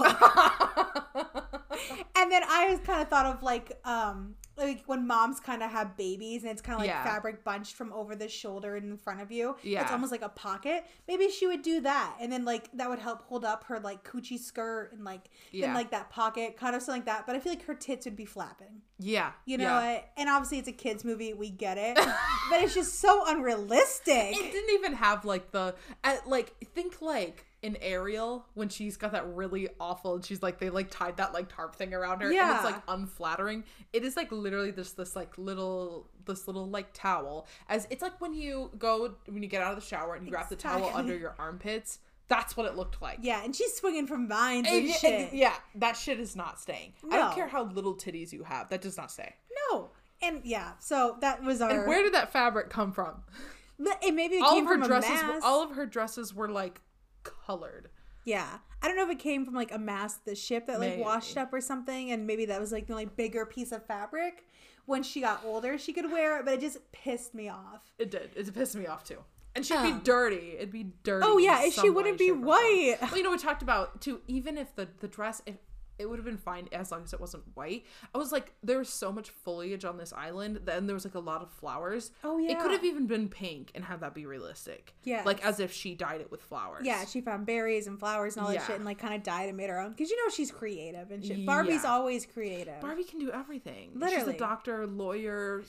then 2.30 2.42
I 2.48 2.68
was 2.70 2.78
kind 2.84 3.02
of 3.02 3.08
thought 3.08 3.26
of 3.26 3.42
like 3.42 3.72
um 3.84 4.36
like 4.56 4.82
when 4.86 5.06
moms 5.06 5.38
kind 5.40 5.62
of 5.62 5.70
have 5.70 5.96
babies 5.96 6.42
and 6.42 6.50
it's 6.52 6.62
kind 6.62 6.74
of 6.76 6.80
like 6.80 6.88
Yeah. 6.88 7.04
fabric 7.04 7.44
bunched 7.44 7.74
from 7.74 7.92
over 7.92 8.16
the 8.16 8.28
shoulder 8.28 8.76
and 8.76 8.90
in 8.90 8.96
front 8.96 9.20
of 9.20 9.30
you. 9.30 9.56
Yeah. 9.62 9.82
It's 9.82 9.92
almost 9.92 10.10
like 10.12 10.22
a 10.22 10.28
pocket. 10.30 10.86
Maybe 11.06 11.28
she 11.30 11.46
would 11.46 11.62
do 11.62 11.80
that 11.82 12.16
and 12.20 12.32
then 12.32 12.44
like 12.44 12.70
that 12.74 12.88
would 12.88 12.98
help 12.98 13.22
hold 13.22 13.44
up 13.44 13.64
her 13.64 13.78
like 13.80 14.02
coochie 14.04 14.38
skirt 14.38 14.92
and 14.92 15.04
like 15.04 15.30
Yeah. 15.52 15.68
in 15.68 15.74
like 15.74 15.90
that 15.90 16.10
pocket, 16.10 16.56
kind 16.56 16.74
of 16.74 16.82
something 16.82 17.00
like 17.02 17.06
that. 17.06 17.26
But 17.26 17.36
I 17.36 17.40
feel 17.40 17.52
like 17.52 17.64
her 17.66 17.74
tits 17.74 18.06
would 18.06 18.16
be 18.16 18.24
flapping. 18.24 18.82
yeah. 18.98 19.32
You 19.44 19.58
know 19.58 19.64
yeah. 19.64 19.92
what? 19.94 20.10
And 20.16 20.28
obviously 20.28 20.58
it's 20.58 20.68
a 20.68 20.72
kids 20.72 21.04
movie, 21.04 21.34
we 21.34 21.50
get 21.50 21.76
it. 21.78 21.94
but 22.50 22.62
it's 22.62 22.74
just 22.74 22.98
so 23.00 23.24
unrealistic. 23.26 24.36
It 24.36 24.52
didn't 24.52 24.74
even 24.74 24.94
have 24.94 25.24
like 25.24 25.50
the 25.52 25.74
uh, 26.04 26.16
like 26.26 26.54
think 26.74 27.00
like 27.02 27.44
in 27.66 27.76
Ariel 27.82 28.46
when 28.54 28.68
she's 28.68 28.96
got 28.96 29.12
that 29.12 29.26
really 29.34 29.68
awful 29.78 30.14
and 30.14 30.24
she's 30.24 30.42
like 30.42 30.58
they 30.58 30.70
like 30.70 30.90
tied 30.90 31.16
that 31.18 31.34
like 31.34 31.54
tarp 31.54 31.76
thing 31.76 31.92
around 31.92 32.20
her 32.20 32.26
and 32.26 32.34
Yeah. 32.34 32.54
it's 32.56 32.64
like 32.64 32.80
unflattering. 32.88 33.64
It 33.92 34.04
is 34.04 34.16
like 34.16 34.32
literally 34.32 34.72
just 34.72 34.96
this 34.96 35.14
like 35.14 35.36
little 35.36 36.08
this 36.24 36.46
little 36.46 36.66
like 36.68 36.92
towel 36.92 37.46
as 37.68 37.86
it's 37.90 38.02
like 38.02 38.20
when 38.20 38.32
you 38.34 38.70
go 38.78 39.14
when 39.26 39.42
you 39.42 39.48
get 39.48 39.62
out 39.62 39.72
of 39.72 39.80
the 39.80 39.86
shower 39.86 40.14
and 40.14 40.26
you 40.26 40.32
wrap 40.32 40.48
the 40.48 40.56
towel 40.56 40.90
under 40.94 41.16
your 41.16 41.34
armpits. 41.38 41.98
That's 42.28 42.56
what 42.56 42.66
it 42.66 42.74
looked 42.74 43.00
like. 43.00 43.18
yeah, 43.22 43.44
and 43.44 43.54
she's 43.54 43.72
swinging 43.76 44.08
from 44.08 44.26
vines 44.26 44.66
And 44.68 44.86
and 44.86 44.94
shit. 44.94 45.32
yeah, 45.32 45.54
that 45.76 45.96
shit 45.96 46.18
is 46.18 46.34
not 46.34 46.58
staying. 46.60 46.92
I 47.12 47.16
don't 47.18 47.34
care 47.34 47.46
how 47.46 47.64
little 47.66 47.94
titties 47.94 48.32
you 48.32 48.42
have. 48.42 48.68
That 48.70 48.80
does 48.80 48.96
not 48.96 49.12
stay. 49.12 49.34
No. 49.70 49.90
And 50.22 50.40
yeah, 50.44 50.72
so 50.80 51.18
that 51.20 51.44
was 51.44 51.60
our 51.60 51.70
And 51.70 51.86
where 51.86 52.02
did 52.02 52.14
that 52.14 52.32
fabric 52.32 52.68
come 52.70 52.90
from? 52.90 53.22
It 54.02 54.14
maybe 54.14 54.36
it 54.36 54.42
all 54.42 54.54
came 54.54 54.64
of 54.64 54.68
her 54.70 54.74
from 54.74 54.82
a 54.84 54.86
dresses 54.88 55.22
were, 55.22 55.38
all 55.44 55.62
of 55.62 55.72
her 55.72 55.86
dresses 55.86 56.34
were 56.34 56.48
like 56.48 56.80
colored. 57.46 57.90
yeah, 58.24 58.58
I 58.82 58.88
don't 58.88 58.96
know 58.96 59.04
if 59.04 59.10
it 59.10 59.18
came 59.18 59.44
from 59.44 59.54
like 59.54 59.72
a 59.72 59.78
mask, 59.78 60.24
the 60.24 60.34
ship 60.34 60.66
that 60.66 60.80
like 60.80 60.90
Maybe. 60.90 61.02
washed 61.02 61.36
up 61.36 61.52
or 61.52 61.60
something, 61.60 62.10
and 62.10 62.26
maybe 62.26 62.46
that 62.46 62.60
was 62.60 62.72
like 62.72 62.86
the 62.86 62.92
only 62.92 63.06
bigger 63.06 63.46
piece 63.46 63.72
of 63.72 63.84
fabric. 63.86 64.44
When 64.86 65.02
she 65.02 65.20
got 65.20 65.42
older, 65.44 65.78
she 65.78 65.92
could 65.92 66.10
wear 66.12 66.38
it, 66.38 66.44
but 66.44 66.54
it 66.54 66.60
just 66.60 66.78
pissed 66.92 67.34
me 67.34 67.48
off. 67.48 67.82
It 67.98 68.10
did. 68.10 68.30
It 68.36 68.52
pissed 68.54 68.76
me 68.76 68.86
off 68.86 69.02
too. 69.04 69.18
And 69.56 69.64
she'd 69.66 69.74
Um, 69.76 69.98
be 69.98 70.04
dirty. 70.04 70.52
It'd 70.56 70.70
be 70.70 70.92
dirty. 71.02 71.26
Oh, 71.26 71.38
yeah, 71.38 71.68
she 71.70 71.88
wouldn't 71.90 72.18
be 72.18 72.26
shape, 72.26 72.34
or 72.34 72.36
form. 72.36 72.46
white. 72.46 72.96
Well, 73.00 73.16
you 73.16 73.22
know, 73.22 73.30
we 73.30 73.38
talked 73.38 73.62
about 73.62 74.00
too. 74.00 74.20
Even 74.28 74.56
if 74.58 74.74
the 74.76 74.86
the 75.00 75.08
dress, 75.08 75.40
if 75.46 75.56
it 75.98 76.06
would 76.06 76.18
have 76.18 76.24
been 76.26 76.36
fine 76.36 76.68
as 76.72 76.90
long 76.92 77.02
as 77.04 77.12
it 77.12 77.20
wasn't 77.20 77.44
white. 77.54 77.86
I 78.14 78.18
was 78.18 78.32
like, 78.32 78.52
there 78.62 78.78
was 78.78 78.88
so 78.88 79.10
much 79.12 79.30
foliage 79.30 79.84
on 79.84 79.96
this 79.96 80.12
island. 80.12 80.60
Then 80.64 80.86
there 80.86 80.94
was 80.94 81.04
like 81.04 81.14
a 81.14 81.20
lot 81.20 81.42
of 81.42 81.50
flowers. 81.50 82.10
Oh, 82.22 82.38
yeah. 82.38 82.50
It 82.52 82.60
could 82.60 82.70
have 82.72 82.84
even 82.84 83.06
been 83.06 83.28
pink 83.28 83.70
and 83.74 83.84
have 83.84 84.00
that 84.00 84.14
be 84.14 84.26
realistic. 84.26 84.94
Yeah. 85.04 85.22
Like 85.24 85.44
as 85.44 85.58
if 85.60 85.72
she 85.72 85.94
dyed 85.94 86.20
it 86.20 86.30
with 86.30 86.42
flowers. 86.42 86.84
Yeah, 86.84 87.04
she 87.06 87.20
found 87.20 87.46
berries 87.46 87.86
and 87.86 87.98
flowers 87.98 88.36
and 88.36 88.42
all 88.44 88.48
that 88.52 88.56
Yeah. 88.58 88.66
shit, 88.66 88.76
and 88.76 88.84
like 88.84 88.98
kind 88.98 89.14
of 89.14 89.22
dyed 89.22 89.48
and 89.48 89.56
made 89.56 89.70
her 89.70 89.80
own. 89.80 89.90
Because 89.90 90.10
you 90.10 90.16
know 90.24 90.30
she's 90.30 90.50
creative 90.50 91.10
and 91.10 91.24
shit. 91.24 91.46
Barbie's 91.46 91.84
Yeah. 91.84 91.92
always 91.92 92.26
creative. 92.26 92.80
Barbie 92.80 93.04
can 93.04 93.18
do 93.18 93.30
everything. 93.30 93.90
She's 93.94 94.00
Literally. 94.02 94.34
a 94.34 94.38
doctor, 94.38 94.86
lawyer, 94.86 95.62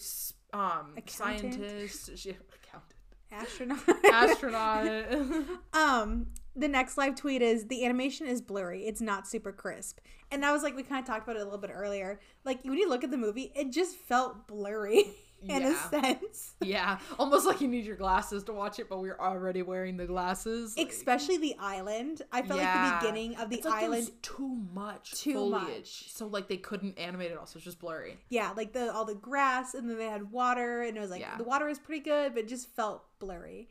um, 0.53 0.93
Accountant. 0.97 1.07
scientist. 1.53 2.17
She 2.17 2.29
accountant. 2.65 2.93
astronaut. 3.31 4.05
Astronaut. 4.05 5.45
um, 5.73 6.27
the 6.57 6.67
next 6.67 6.97
live 6.97 7.15
tweet 7.15 7.41
is 7.41 7.67
the 7.67 7.85
animation 7.85 8.27
is 8.27 8.41
blurry. 8.41 8.85
It's 8.85 9.01
not 9.01 9.27
super 9.27 9.51
crisp. 9.51 9.99
And 10.31 10.43
that 10.43 10.51
was 10.51 10.63
like 10.63 10.75
we 10.75 10.83
kind 10.83 10.99
of 10.99 11.05
talked 11.07 11.23
about 11.23 11.35
it 11.37 11.41
a 11.41 11.45
little 11.45 11.59
bit 11.59 11.71
earlier. 11.73 12.19
Like 12.43 12.63
when 12.63 12.77
you 12.77 12.89
look 12.89 13.03
at 13.03 13.11
the 13.11 13.17
movie, 13.17 13.51
it 13.55 13.71
just 13.71 13.95
felt 13.95 14.47
blurry 14.47 15.05
in 15.47 15.63
a 15.63 15.69
Yeah. 15.69 15.89
sense. 15.89 16.55
yeah, 16.61 16.99
almost 17.19 17.45
like 17.45 17.61
you 17.61 17.67
need 17.67 17.85
your 17.85 17.95
glasses 17.95 18.43
to 18.45 18.53
watch 18.53 18.79
it, 18.79 18.89
but 18.89 18.99
we're 18.99 19.19
already 19.19 19.61
wearing 19.61 19.95
the 19.95 20.05
glasses. 20.07 20.75
like- 20.75 20.89
Especially 20.89 21.37
the 21.37 21.55
island. 21.59 22.23
I 22.31 22.41
felt 22.41 22.59
like 22.59 22.73
the 22.73 22.97
beginning 23.07 23.35
of 23.37 23.49
the 23.51 23.61
like 23.63 23.83
island. 23.83 24.11
too 24.23 24.57
much 24.73 25.11
Too 25.11 25.33
foliage, 25.33 25.67
much. 25.67 26.11
so 26.11 26.27
like 26.27 26.47
they 26.49 26.57
couldn't 26.57 26.97
animate 26.97 27.31
it. 27.31 27.37
Also, 27.37 27.59
it's 27.59 27.65
just 27.65 27.79
blurry. 27.79 28.17
Yeah, 28.29 28.51
like 28.57 28.73
the 28.73 28.91
all 28.93 29.05
the 29.05 29.15
grass 29.15 29.75
and 29.75 29.89
then 29.89 29.97
they 29.97 30.07
had 30.07 30.31
water 30.31 30.81
and 30.81 30.97
it 30.97 30.99
was 30.99 31.11
like 31.11 31.21
Yeah. 31.21 31.37
the 31.37 31.43
water 31.45 31.67
was 31.67 31.77
pretty 31.79 32.01
good, 32.03 32.33
but 32.33 32.43
it 32.45 32.47
just 32.49 32.67
felt 32.75 33.03
blurry. 33.19 33.69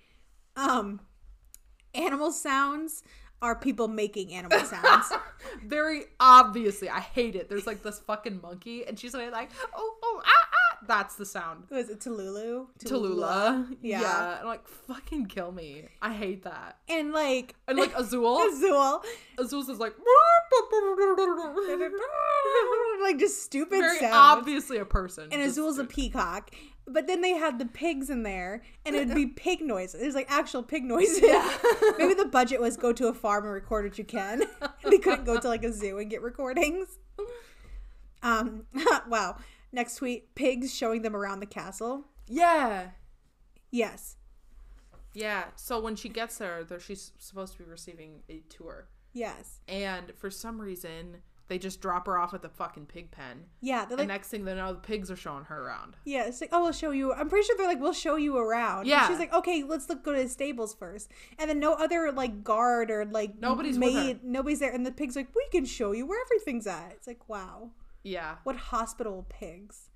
Um 0.56 1.00
animal 1.96 2.32
sounds 2.32 3.02
are 3.42 3.54
people 3.54 3.88
making 3.88 4.32
animal 4.32 4.58
sounds. 4.60 5.12
Very 5.64 6.04
obviously, 6.18 6.88
I 6.88 7.00
hate 7.00 7.36
it. 7.36 7.48
There's 7.48 7.66
like 7.66 7.82
this 7.82 7.98
fucking 8.00 8.40
monkey, 8.40 8.86
and 8.86 8.98
she's 8.98 9.14
like, 9.14 9.50
oh, 9.74 9.94
oh, 10.02 10.22
ah, 10.24 10.28
ah. 10.28 10.78
That's 10.86 11.16
the 11.16 11.26
sound. 11.26 11.64
was 11.70 11.88
it 11.88 12.00
Tululu? 12.00 12.66
Tallulah. 12.78 13.76
Yeah. 13.82 14.02
Yeah. 14.02 14.38
And 14.38 14.48
like, 14.48 14.66
fucking 14.66 15.26
kill 15.26 15.52
me. 15.52 15.88
I 16.02 16.12
hate 16.12 16.44
that. 16.44 16.78
And 16.88 17.12
like 17.12 17.54
And 17.66 17.78
like 17.78 17.96
Azul. 17.96 18.40
Azul. 18.48 19.02
Azul's 19.38 19.68
is 19.68 19.78
like 19.78 19.94
like 23.02 23.18
just 23.18 23.42
stupid 23.42 23.78
very 23.78 23.98
sounds. 23.98 24.14
obviously 24.14 24.78
a 24.78 24.84
person. 24.84 25.24
and 25.24 25.42
Just 25.42 25.58
Azul's 25.58 25.78
a 25.78 25.84
peacock. 25.84 26.50
But 26.88 27.06
then 27.08 27.20
they 27.20 27.32
had 27.32 27.58
the 27.58 27.66
pigs 27.66 28.10
in 28.10 28.22
there, 28.22 28.62
and 28.84 28.94
it'd 28.94 29.14
be 29.14 29.26
pig 29.44 29.60
noises. 29.60 30.00
It 30.00 30.06
was 30.06 30.14
like 30.14 30.30
actual 30.30 30.62
pig 30.62 30.84
noises. 30.84 31.20
Yeah. 31.22 31.52
Maybe 31.98 32.14
the 32.14 32.26
budget 32.26 32.60
was 32.60 32.76
go 32.76 32.92
to 32.92 33.08
a 33.08 33.12
farm 33.14 33.44
and 33.44 33.52
record 33.52 33.84
what 33.84 33.98
you 33.98 34.04
can. 34.04 34.42
they 34.84 34.98
couldn't 34.98 35.24
go 35.24 35.38
to 35.40 35.48
like 35.48 35.64
a 35.64 35.72
zoo 35.72 35.98
and 35.98 36.08
get 36.08 36.22
recordings. 36.22 36.98
Um, 38.22 38.66
wow. 39.08 39.36
Next 39.72 39.96
tweet: 39.96 40.34
pigs 40.34 40.74
showing 40.74 41.02
them 41.02 41.16
around 41.16 41.40
the 41.40 41.46
castle. 41.46 42.04
Yeah. 42.28 42.90
Yes, 43.72 44.16
Yeah. 45.12 45.44
So 45.56 45.80
when 45.80 45.96
she 45.96 46.08
gets 46.08 46.38
there, 46.38 46.62
there 46.64 46.78
she's 46.80 47.12
supposed 47.18 47.52
to 47.54 47.58
be 47.58 47.68
receiving 47.68 48.22
a 48.28 48.42
tour. 48.48 48.88
yes, 49.12 49.60
And 49.68 50.12
for 50.16 50.30
some 50.30 50.60
reason, 50.60 51.18
they 51.48 51.58
just 51.58 51.80
drop 51.80 52.06
her 52.06 52.18
off 52.18 52.34
at 52.34 52.42
the 52.42 52.48
fucking 52.48 52.86
pig 52.86 53.10
pen. 53.10 53.44
yeah. 53.60 53.86
And 53.88 53.98
like, 53.98 54.08
next 54.08 54.28
thing 54.28 54.44
they 54.44 54.54
know, 54.54 54.72
the 54.72 54.80
pigs 54.80 55.10
are 55.10 55.16
showing 55.16 55.44
her 55.44 55.64
around. 55.66 55.96
yeah. 56.04 56.24
It's 56.26 56.40
like, 56.40 56.50
oh, 56.52 56.62
we'll 56.64 56.72
show 56.72 56.90
you. 56.90 57.12
I'm 57.12 57.28
pretty 57.28 57.46
sure 57.46 57.56
they're 57.56 57.66
like, 57.68 57.80
we'll 57.80 57.92
show 57.92 58.16
you 58.16 58.36
around. 58.36 58.80
And 58.80 58.88
Yeah. 58.88 59.06
she's 59.08 59.18
like, 59.18 59.32
okay, 59.32 59.62
let's 59.62 59.88
look 59.88 60.02
go 60.02 60.12
to 60.12 60.22
the 60.22 60.28
stables 60.28 60.74
first. 60.74 61.10
And 61.38 61.48
then 61.48 61.60
no 61.60 61.74
other 61.74 62.10
like 62.12 62.42
guard 62.42 62.90
or 62.90 63.04
like 63.04 63.38
Nobody's 63.40 63.78
with 63.78 63.94
her. 63.94 64.00
maid. 64.04 64.24
Nobody's 64.24 64.58
there. 64.60 64.72
And 64.72 64.84
the 64.84 64.90
pig's 64.92 65.14
like, 65.14 65.28
we 65.36 65.46
can 65.52 65.64
show 65.64 65.92
you 65.92 66.04
where 66.06 66.20
everything's 66.26 66.66
at. 66.66 66.92
It's 66.96 67.06
like, 67.06 67.28
wow. 67.28 67.70
Yeah. 68.02 68.36
What 68.44 68.56
hospital 68.56 69.24
pigs? 69.28 69.90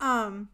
Um, 0.00 0.48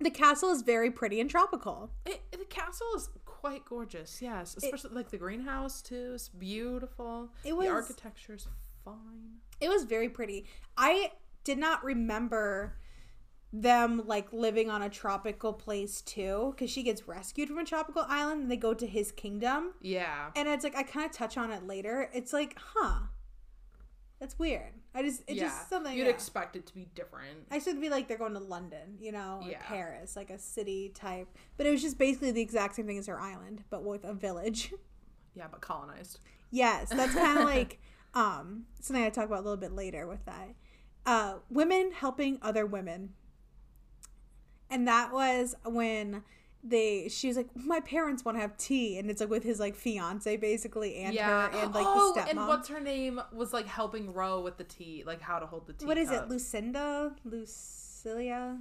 the 0.00 0.10
castle 0.10 0.50
is 0.50 0.62
very 0.62 0.90
pretty 0.90 1.20
and 1.20 1.30
tropical. 1.30 1.90
It, 2.04 2.22
the 2.32 2.44
castle 2.44 2.86
is 2.96 3.08
quite 3.24 3.64
gorgeous. 3.64 4.20
Yes, 4.20 4.56
especially 4.56 4.94
like 4.94 5.10
the 5.10 5.16
greenhouse 5.18 5.80
too. 5.82 6.12
It's 6.14 6.28
beautiful. 6.28 7.30
It 7.44 7.56
was- 7.56 7.66
the 7.66 7.72
architecture's 7.72 8.48
fine. 8.84 9.36
It 9.60 9.68
was 9.68 9.84
very 9.84 10.08
pretty. 10.08 10.46
I 10.76 11.12
did 11.44 11.58
not 11.58 11.84
remember 11.84 12.76
them 13.52 14.02
like 14.06 14.32
living 14.32 14.68
on 14.68 14.82
a 14.82 14.90
tropical 14.90 15.52
place 15.52 16.00
too, 16.02 16.52
because 16.54 16.70
she 16.70 16.82
gets 16.82 17.08
rescued 17.08 17.48
from 17.48 17.58
a 17.58 17.64
tropical 17.64 18.04
island 18.08 18.42
and 18.42 18.50
they 18.50 18.56
go 18.56 18.74
to 18.74 18.86
his 18.86 19.12
kingdom. 19.12 19.72
Yeah. 19.80 20.30
And 20.36 20.48
it's 20.48 20.64
like 20.64 20.76
I 20.76 20.82
kind 20.82 21.06
of 21.06 21.12
touch 21.12 21.38
on 21.38 21.50
it 21.50 21.66
later. 21.66 22.10
It's 22.12 22.32
like, 22.32 22.56
huh, 22.74 23.06
that's 24.20 24.38
weird. 24.38 24.72
I 24.94 25.02
just 25.02 25.22
it's 25.26 25.38
yeah. 25.38 25.44
just 25.44 25.68
something. 25.68 25.96
You'd 25.96 26.04
yeah. 26.04 26.10
expect 26.10 26.56
it 26.56 26.66
to 26.66 26.74
be 26.74 26.88
different. 26.94 27.46
I 27.50 27.58
should 27.58 27.80
be 27.80 27.88
like 27.88 28.08
they're 28.08 28.18
going 28.18 28.32
to 28.34 28.40
London, 28.40 28.96
you 28.98 29.12
know, 29.12 29.40
or 29.42 29.50
Yeah. 29.50 29.62
Paris, 29.62 30.16
like 30.16 30.30
a 30.30 30.38
city 30.38 30.90
type. 30.94 31.28
But 31.56 31.66
it 31.66 31.70
was 31.70 31.82
just 31.82 31.98
basically 31.98 32.32
the 32.32 32.40
exact 32.40 32.76
same 32.76 32.86
thing 32.86 32.98
as 32.98 33.06
her 33.06 33.20
island, 33.20 33.62
but 33.70 33.84
with 33.84 34.04
a 34.04 34.14
village. 34.14 34.72
yeah, 35.34 35.46
but 35.50 35.60
colonized. 35.60 36.18
Yes, 36.50 36.90
that's 36.90 37.14
kind 37.14 37.38
of 37.38 37.44
like 37.56 37.78
um 38.16 38.64
something 38.80 39.04
I 39.04 39.10
talk 39.10 39.26
about 39.26 39.40
a 39.40 39.42
little 39.42 39.56
bit 39.56 39.72
later 39.72 40.06
with 40.06 40.24
that. 40.24 40.54
Uh 41.04 41.34
women 41.50 41.92
helping 41.92 42.38
other 42.42 42.66
women. 42.66 43.10
And 44.68 44.88
that 44.88 45.12
was 45.12 45.54
when 45.64 46.24
they 46.64 47.08
she 47.08 47.28
was 47.28 47.36
like, 47.36 47.48
My 47.54 47.80
parents 47.80 48.24
want 48.24 48.36
to 48.38 48.40
have 48.40 48.56
tea 48.56 48.98
and 48.98 49.10
it's 49.10 49.20
like 49.20 49.30
with 49.30 49.44
his 49.44 49.60
like 49.60 49.76
fiance 49.76 50.36
basically 50.38 50.96
and 50.96 51.14
yeah. 51.14 51.48
her 51.48 51.58
and 51.58 51.74
like 51.74 51.86
oh, 51.86 52.14
the 52.14 52.22
stepmom. 52.22 52.30
and 52.30 52.48
what's 52.48 52.68
her 52.68 52.80
name 52.80 53.20
was 53.32 53.52
like 53.52 53.66
helping 53.66 54.12
Ro 54.12 54.40
with 54.40 54.56
the 54.56 54.64
tea, 54.64 55.04
like 55.06 55.20
how 55.20 55.38
to 55.38 55.46
hold 55.46 55.66
the 55.66 55.74
tea. 55.74 55.86
what 55.86 55.98
is 55.98 56.10
it? 56.10 56.28
Lucinda? 56.28 57.14
Lucilia? 57.28 58.58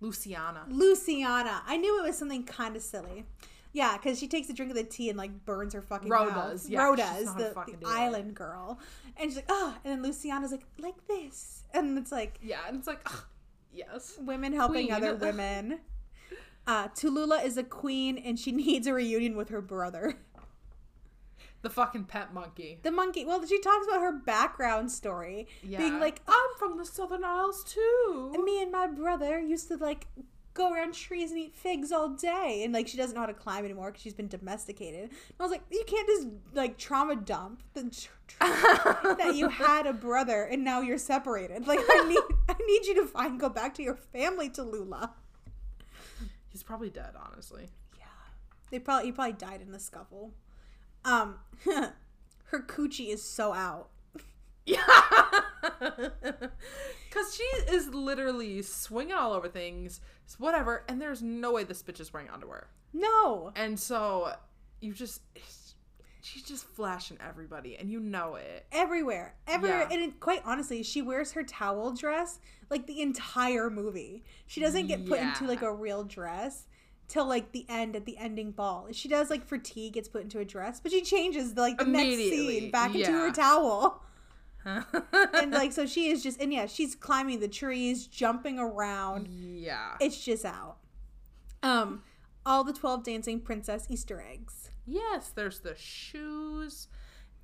Luciana. 0.00 0.64
Luciana. 0.68 1.62
I 1.66 1.76
knew 1.76 1.98
it 1.98 2.06
was 2.06 2.16
something 2.16 2.44
kind 2.44 2.76
of 2.76 2.82
silly. 2.82 3.24
Yeah, 3.72 3.96
because 3.96 4.18
she 4.18 4.26
takes 4.28 4.48
a 4.48 4.52
drink 4.54 4.70
of 4.70 4.76
the 4.76 4.84
tea 4.84 5.08
and 5.10 5.18
like 5.18 5.44
burns 5.44 5.74
her 5.74 5.82
fucking 5.82 6.08
Ro 6.08 6.24
mouth. 6.26 6.34
does, 6.52 6.68
yeah, 6.70 6.82
Ro 6.84 6.96
does, 6.96 7.34
the, 7.34 7.52
the 7.66 7.72
it. 7.72 7.78
island 7.86 8.34
girl, 8.34 8.80
and 9.16 9.30
she's 9.30 9.36
like, 9.36 9.44
oh, 9.48 9.76
and 9.84 9.92
then 10.04 10.10
Luciana's 10.10 10.52
like, 10.52 10.64
like 10.78 11.06
this, 11.06 11.64
and 11.74 11.96
it's 11.98 12.10
like 12.12 12.38
Yeah, 12.42 12.60
and 12.66 12.78
it's 12.78 12.86
like, 12.86 13.00
ugh, 13.06 13.24
yes. 13.72 14.16
women 14.20 14.52
helping 14.52 14.86
Queen. 14.88 14.92
other 14.92 15.14
women. 15.20 15.80
Uh, 16.66 16.88
Tallulah 16.88 17.44
is 17.44 17.56
a 17.56 17.62
queen 17.64 18.18
and 18.18 18.38
she 18.38 18.52
needs 18.64 18.86
a 18.86 18.92
reunion 18.92 19.36
with 19.36 19.48
her 19.48 19.62
brother. 19.62 20.18
The 21.62 21.70
fucking 21.70 22.04
pet 22.04 22.32
monkey. 22.32 22.78
The 22.82 22.90
monkey. 22.92 23.24
Well, 23.24 23.44
she 23.44 23.58
talks 23.60 23.86
about 23.88 24.00
her 24.00 24.12
background 24.12 24.92
story, 24.92 25.48
Yeah. 25.62 25.78
being 25.78 25.98
like, 25.98 26.20
I'm 26.28 26.50
from 26.58 26.76
the 26.78 26.84
Southern 26.84 27.24
Isles 27.24 27.64
too. 27.64 28.30
And 28.34 28.44
me 28.44 28.62
and 28.62 28.70
my 28.70 28.86
brother 28.86 29.40
used 29.40 29.66
to 29.68 29.76
like 29.76 30.06
go 30.58 30.72
around 30.72 30.92
trees 30.92 31.30
and 31.30 31.38
eat 31.40 31.54
figs 31.54 31.90
all 31.92 32.08
day. 32.10 32.62
And 32.64 32.74
like 32.74 32.86
she 32.88 32.96
doesn't 32.96 33.14
know 33.14 33.20
how 33.20 33.26
to 33.26 33.32
climb 33.34 33.64
anymore 33.64 33.86
because 33.90 34.02
she's 34.02 34.12
been 34.14 34.28
domesticated. 34.28 35.04
And 35.10 35.10
i 35.40 35.42
was 35.42 35.50
like 35.52 35.62
you 35.70 35.84
can't 35.86 36.06
just 36.06 36.26
like 36.54 36.76
trauma 36.76 37.16
dump 37.16 37.62
the 37.74 37.84
tr- 37.84 38.08
tr- 38.26 39.14
that 39.16 39.32
you 39.34 39.48
had 39.64 39.86
a 39.86 39.92
brother 39.92 40.42
and 40.44 40.64
now 40.64 40.80
you're 40.82 40.98
separated. 40.98 41.66
Like 41.66 41.80
i 41.88 42.06
need 42.08 42.18
i 42.48 42.54
need 42.66 42.84
you 42.86 42.94
to 42.96 43.06
find 43.06 43.40
go 43.40 43.48
back 43.48 43.74
to 43.74 43.82
your 43.82 43.94
family 43.96 44.50
Tallulah 44.50 45.10
He's 46.50 46.62
probably 46.62 46.90
dead, 46.90 47.12
honestly. 47.16 47.68
yeah. 47.98 48.04
They 48.70 48.78
probably 48.78 49.06
he 49.06 49.12
probably 49.12 49.34
died 49.34 49.60
in 49.62 49.70
the 49.70 49.78
scuffle. 49.78 50.34
Um 51.04 51.36
her 51.64 52.60
coochie 52.66 53.08
is 53.12 53.22
so 53.22 53.52
out. 53.54 53.88
Yeah. 54.66 54.82
Because 57.08 57.34
she 57.34 57.42
is 57.72 57.88
literally 57.88 58.62
swinging 58.62 59.14
all 59.14 59.32
over 59.32 59.48
things, 59.48 60.00
whatever, 60.38 60.84
and 60.88 61.00
there's 61.00 61.22
no 61.22 61.52
way 61.52 61.64
this 61.64 61.82
bitch 61.82 62.00
is 62.00 62.12
wearing 62.12 62.28
underwear. 62.28 62.68
no 62.92 63.52
And 63.56 63.78
so 63.78 64.32
you 64.80 64.92
just. 64.92 65.22
She's 66.20 66.42
just 66.42 66.64
flashing 66.66 67.16
everybody, 67.26 67.76
and 67.78 67.90
you 67.90 68.00
know 68.00 68.34
it. 68.34 68.66
everywhere 68.70 69.34
everywhere 69.46 69.86
Yeah. 69.88 69.96
and 69.96 70.02
it, 70.12 70.20
quite 70.20 70.42
honestly 70.44 70.82
she 70.82 71.00
wears 71.00 71.32
her 71.32 71.42
towel 71.42 71.92
dress 71.94 72.38
like 72.68 72.86
the 72.86 73.00
entire 73.00 73.70
movie 73.70 74.24
she 74.46 74.60
doesn't 74.60 74.88
get 74.88 75.06
put 75.06 75.20
into 75.20 75.46
like 75.46 75.62
a 75.62 75.72
real 75.72 76.04
dress 76.04 76.66
till 77.06 77.24
like 77.26 77.52
the 77.52 77.64
end 77.70 77.96
at 77.96 78.04
the 78.04 78.18
ending 78.18 78.50
ball 78.50 78.88
she 78.92 79.08
does 79.08 79.30
like 79.30 79.46
for 79.46 79.56
tea 79.56 79.88
gets 79.88 80.06
put 80.08 80.20
into 80.22 80.38
a 80.38 80.44
dress 80.44 80.80
but 80.80 80.92
she 80.92 81.00
changes 81.00 81.56
like 81.56 81.78
the 81.78 81.84
next 81.86 82.16
scene 82.16 82.70
back 82.70 82.94
into 82.94 83.10
her 83.12 83.30
towel 83.32 84.02
and 84.64 85.52
like 85.52 85.72
so 85.78 85.86
she 85.86 86.08
is 86.10 86.22
just 86.22 86.40
and 86.40 86.52
yeah 86.52 86.66
she's 86.66 86.94
climbing 86.94 87.40
the 87.40 87.48
trees 87.48 88.06
jumping 88.06 88.58
around 88.58 89.28
yeah. 89.28 89.94
it's 90.00 90.22
just 90.24 90.44
out 90.44 90.76
um 91.62 92.02
all 92.44 92.64
the 92.64 92.72
12 92.72 93.04
dancing 93.04 93.40
princess 93.40 93.86
easter 93.88 94.20
eggs 94.20 94.70
Yes, 94.90 95.28
there's 95.34 95.60
the 95.60 95.74
shoes 95.76 96.88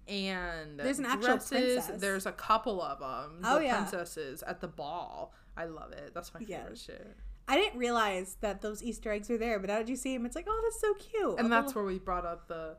and 0.08 0.80
There's 0.80 0.98
an 0.98 1.04
actual 1.04 1.32
dresses. 1.36 1.50
princess. 1.84 2.00
There's 2.00 2.24
a 2.24 2.32
couple 2.32 2.80
of 2.80 3.00
them. 3.00 3.40
Oh, 3.44 3.58
the 3.58 3.64
yeah. 3.66 3.76
princesses 3.76 4.42
at 4.44 4.62
the 4.62 4.68
ball. 4.68 5.34
I 5.54 5.66
love 5.66 5.92
it. 5.92 6.12
That's 6.14 6.32
my 6.32 6.40
favorite 6.40 6.78
shit. 6.78 7.14
i 7.46 7.56
didn't 7.56 7.78
realize 7.78 8.38
that 8.40 8.62
those 8.62 8.82
easter 8.82 9.12
eggs 9.12 9.30
are 9.30 9.36
there 9.36 9.58
but 9.58 9.68
how 9.68 9.76
did 9.76 9.90
you 9.90 9.96
see 9.96 10.16
them 10.16 10.24
it's 10.24 10.34
like 10.34 10.46
oh 10.48 10.60
that's 10.64 10.80
so 10.80 10.94
cute 10.94 11.38
And 11.38 11.48
A 11.48 11.50
that's 11.50 11.66
little- 11.68 11.82
where 11.82 11.92
we 11.92 11.98
brought 11.98 12.24
up 12.24 12.48
the 12.48 12.76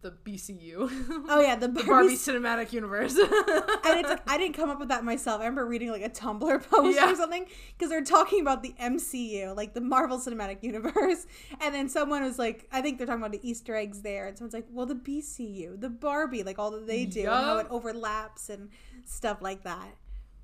the 0.00 0.12
BCU. 0.24 1.24
oh 1.28 1.40
yeah 1.40 1.56
the 1.56 1.66
the 1.68 1.74
Barbie 1.82 1.88
Barbie 1.88 2.14
Cinematic 2.16 2.72
Universe. 2.72 3.16
and 3.18 3.30
it's 3.30 4.08
like 4.08 4.22
I 4.30 4.38
didn't 4.38 4.54
come 4.54 4.70
up 4.70 4.78
with 4.78 4.88
that 4.88 5.04
myself. 5.04 5.40
I 5.40 5.44
remember 5.44 5.66
reading 5.66 5.90
like 5.90 6.02
a 6.04 6.08
Tumblr 6.10 6.62
post 6.70 6.96
Yeah. 6.96 7.10
or 7.10 7.16
something 7.16 7.46
because 7.76 7.90
they're 7.90 8.04
talking 8.04 8.40
about 8.40 8.62
the 8.62 8.74
MCU, 8.80 9.56
like 9.56 9.74
the 9.74 9.80
Marvel 9.80 10.18
Cinematic 10.18 10.62
Universe, 10.62 11.26
and 11.60 11.74
then 11.74 11.88
someone 11.88 12.22
was 12.22 12.38
like, 12.38 12.68
I 12.70 12.80
think 12.80 12.98
they're 12.98 13.06
talking 13.06 13.22
about 13.22 13.32
the 13.32 13.48
Easter 13.48 13.74
eggs 13.74 14.02
there, 14.02 14.28
and 14.28 14.38
someone's 14.38 14.54
like, 14.54 14.66
well, 14.70 14.86
the 14.86 14.94
BCU, 14.94 15.80
the 15.80 15.90
Barbie, 15.90 16.42
like 16.44 16.58
all 16.58 16.70
that 16.70 16.86
they 16.86 17.04
do, 17.04 17.20
and 17.22 17.28
how 17.30 17.58
it 17.58 17.66
overlaps 17.70 18.48
and 18.48 18.68
stuff 19.04 19.42
like 19.42 19.64
that. 19.64 19.96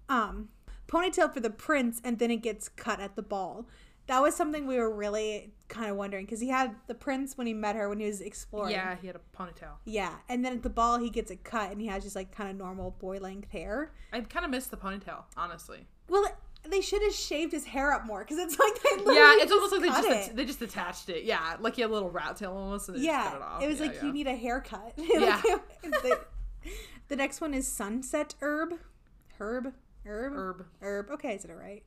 Um, 0.09 0.49
ponytail 0.89 1.33
for 1.33 1.41
the 1.41 1.51
prince, 1.51 2.01
and 2.05 2.19
then 2.19 2.31
it 2.31 2.39
gets 2.39 2.69
cut 2.69 2.99
at 3.01 3.15
the 3.17 3.23
ball. 3.23 3.67
That 4.07 4.21
was 4.21 4.35
something 4.37 4.67
we 4.67 4.77
were 4.79 4.95
really 4.95 5.53
kind 5.69 5.91
of 5.91 5.97
wondering 5.97 6.25
because 6.27 6.41
he 6.41 6.49
had 6.49 6.75
the 6.89 6.95
prince 6.95 7.37
when 7.39 7.47
he 7.47 7.55
met 7.55 7.75
her 7.77 7.89
when 7.89 7.99
he 8.01 8.07
was 8.07 8.21
exploring. 8.21 8.73
Yeah, 8.73 8.97
he 9.01 9.07
had 9.07 9.17
a 9.17 9.21
ponytail. 9.37 9.77
Yeah, 9.85 10.15
and 10.29 10.45
then 10.45 10.53
at 10.55 10.63
the 10.63 10.71
ball 10.71 10.99
he 10.99 11.11
gets 11.11 11.31
it 11.31 11.43
cut 11.45 11.71
and 11.71 11.81
he 11.81 11.87
has 11.87 12.03
just 12.05 12.15
like 12.17 12.31
kind 12.35 12.51
of 12.51 12.57
normal 12.57 12.91
boy 12.93 13.19
length 13.19 13.51
hair. 13.51 13.93
I 14.13 14.21
kind 14.21 14.45
of 14.45 14.51
missed 14.51 14.71
the 14.71 14.77
ponytail, 14.77 15.23
honestly. 15.37 15.87
Well, 16.09 16.27
they 16.69 16.81
should 16.81 17.03
have 17.03 17.15
shaved 17.15 17.53
his 17.53 17.65
hair 17.67 17.93
up 17.93 18.07
more 18.07 18.21
because 18.25 18.39
it's 18.39 18.59
like 18.59 18.75
they 18.83 19.15
Yeah, 19.15 19.37
it's 19.39 19.53
almost 19.53 19.73
like 19.73 19.83
they 19.83 19.89
just 19.89 20.31
it. 20.31 20.37
they 20.37 20.45
just 20.45 20.63
attached 20.63 21.09
it. 21.09 21.25
Yeah, 21.25 21.57
like 21.61 21.75
he 21.77 21.83
had 21.83 21.91
a 21.91 21.93
little 21.93 22.11
rat 22.11 22.37
tail 22.37 22.53
almost, 22.53 22.89
and 22.89 22.97
they 22.97 23.01
just 23.01 23.07
yeah, 23.11 23.25
cut 23.25 23.37
it 23.37 23.43
off. 23.43 23.63
it 23.63 23.67
was 23.69 23.81
Yeah, 23.81 23.87
like 23.87 23.97
yeah. 23.97 24.05
you 24.07 24.13
need 24.13 24.27
a 24.27 24.37
haircut. 24.37 24.93
Yeah. 24.99 25.41
The, 25.83 26.21
the 27.09 27.17
next 27.17 27.41
one 27.43 27.53
is 27.53 27.67
sunset 27.69 28.35
herb, 28.41 28.75
herb, 29.39 29.73
herb, 30.07 30.33
herb. 30.33 30.67
herb. 30.81 31.11
Okay, 31.13 31.35
is 31.35 31.45
it 31.45 31.53
right. 31.53 31.83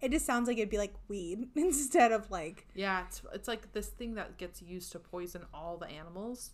It 0.00 0.10
just 0.12 0.26
sounds 0.26 0.46
like 0.48 0.58
it'd 0.58 0.70
be 0.70 0.78
like 0.78 0.94
weed 1.08 1.48
instead 1.56 2.12
of 2.12 2.30
like 2.30 2.66
Yeah, 2.74 3.04
it's 3.06 3.22
it's 3.32 3.48
like 3.48 3.72
this 3.72 3.88
thing 3.88 4.14
that 4.14 4.38
gets 4.38 4.62
used 4.62 4.92
to 4.92 4.98
poison 4.98 5.44
all 5.52 5.76
the 5.76 5.88
animals, 5.88 6.50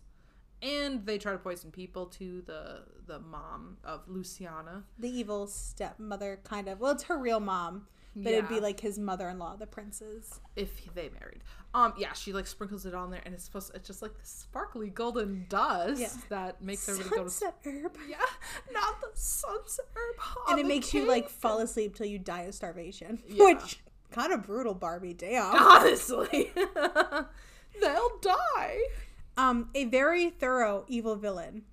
and 0.61 1.05
they 1.05 1.17
try 1.17 1.31
to 1.31 1.37
poison 1.37 1.71
people 1.71 2.07
to 2.07 2.41
the 2.45 2.83
the 3.05 3.19
mom 3.19 3.77
of 3.83 4.01
Luciana. 4.07 4.83
the 4.97 5.09
evil 5.09 5.45
stepmother 5.47 6.39
kind 6.43 6.67
of. 6.67 6.79
Well, 6.79 6.93
it's 6.93 7.03
her 7.03 7.17
real 7.19 7.39
mom, 7.39 7.87
but 8.15 8.31
it'd 8.33 8.47
be 8.49 8.59
like 8.59 8.79
his 8.79 8.97
mother-in-law, 8.97 9.57
the 9.57 9.67
princess. 9.67 10.39
if 10.55 10.93
they 10.95 11.09
married. 11.19 11.41
Um, 11.73 11.93
yeah, 11.97 12.13
she 12.13 12.31
like 12.31 12.47
sprinkles 12.47 12.85
it 12.85 12.95
on 12.95 13.11
there, 13.11 13.21
and 13.25 13.33
it's 13.33 13.43
supposed. 13.43 13.71
It's 13.75 13.85
just 13.87 14.01
like 14.01 14.17
this 14.17 14.29
sparkly 14.29 14.89
golden 14.89 15.45
dust 15.49 15.99
Yeah. 16.01 16.07
that 16.29 16.61
makes 16.61 16.87
everybody 16.87 17.15
go 17.15 17.23
to. 17.25 17.29
Sunset 17.29 17.55
herb. 17.65 17.97
Yeah, 18.09 18.17
not 18.73 19.01
the 19.01 19.09
sunset 19.13 19.85
herb. 19.95 20.15
and 20.49 20.59
it 20.59 20.63
the 20.63 20.69
makes 20.69 20.93
you 20.93 21.05
like 21.07 21.27
fall 21.29 21.59
asleep 21.59 21.95
till 21.95 22.05
you 22.07 22.17
die 22.19 22.43
of 22.43 22.55
starvation. 22.55 23.21
Yeah. 23.27 23.45
Which 23.45 23.79
kind 24.11 24.31
of 24.31 24.43
brutal, 24.43 24.73
Barbie. 24.73 25.13
Damn. 25.13 25.53
Honestly, 25.61 26.51
they'll 27.81 28.17
die. 28.21 28.79
Um, 29.37 29.69
a 29.75 29.83
very 29.85 30.29
thorough 30.29 30.85
evil 30.87 31.17
villain. 31.17 31.63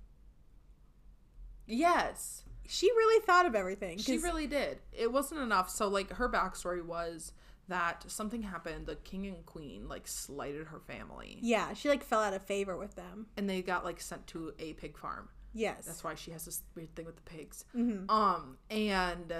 Yes, 1.65 2.42
She 2.67 2.89
really 2.91 3.23
thought 3.25 3.45
of 3.45 3.55
everything. 3.55 3.97
She 3.97 4.17
really 4.17 4.47
did. 4.47 4.79
It 4.91 5.11
wasn't 5.11 5.41
enough. 5.41 5.69
So 5.69 5.87
like 5.87 6.11
her 6.13 6.29
backstory 6.29 6.83
was 6.85 7.33
that 7.67 8.03
something 8.09 8.41
happened. 8.43 8.85
The 8.87 8.95
king 8.97 9.25
and 9.27 9.45
queen 9.45 9.87
like 9.87 10.07
slighted 10.07 10.67
her 10.67 10.79
family, 10.79 11.39
Yeah, 11.41 11.73
she 11.73 11.89
like 11.89 12.03
fell 12.03 12.21
out 12.21 12.33
of 12.33 12.41
favor 12.43 12.75
with 12.77 12.95
them. 12.95 13.27
and 13.37 13.49
they 13.49 13.61
got 13.61 13.83
like 13.85 14.01
sent 14.01 14.27
to 14.27 14.53
a 14.59 14.73
pig 14.73 14.97
farm. 14.97 15.29
Yes. 15.53 15.85
That's 15.85 16.03
why 16.03 16.15
she 16.15 16.31
has 16.31 16.45
this 16.45 16.61
weird 16.75 16.95
thing 16.95 17.05
with 17.05 17.15
the 17.15 17.21
pigs. 17.21 17.63
Mhm. 17.75 18.09
Um, 18.09 18.57
and 18.69 19.33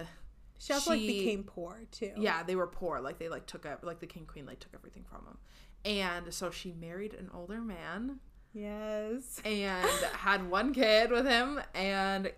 She 0.60 0.72
also 0.74 0.92
like 0.92 1.00
became 1.02 1.44
poor 1.44 1.82
too. 1.92 2.12
yeah, 2.18 2.44
they 2.44 2.56
were 2.56 2.68
poor. 2.68 3.02
Like 3.02 3.18
they 3.20 3.30
like 3.30 3.46
took 3.46 3.66
up 3.66 3.84
like 3.84 4.00
the 4.00 4.06
king 4.08 4.26
queen 4.26 4.46
like 4.46 4.60
took 4.60 4.74
everything 4.76 5.04
from 5.10 5.26
them, 5.26 5.38
and 5.84 6.34
so 6.34 6.52
she 6.52 6.72
married 6.72 7.14
an 7.14 7.30
older 7.34 7.60
man 7.62 8.20
Yes. 8.54 9.42
and 9.44 9.90
had 10.14 10.50
one 10.50 10.74
kid 10.74 11.10
with 11.12 11.26
him 11.26 11.60
and 11.74 12.32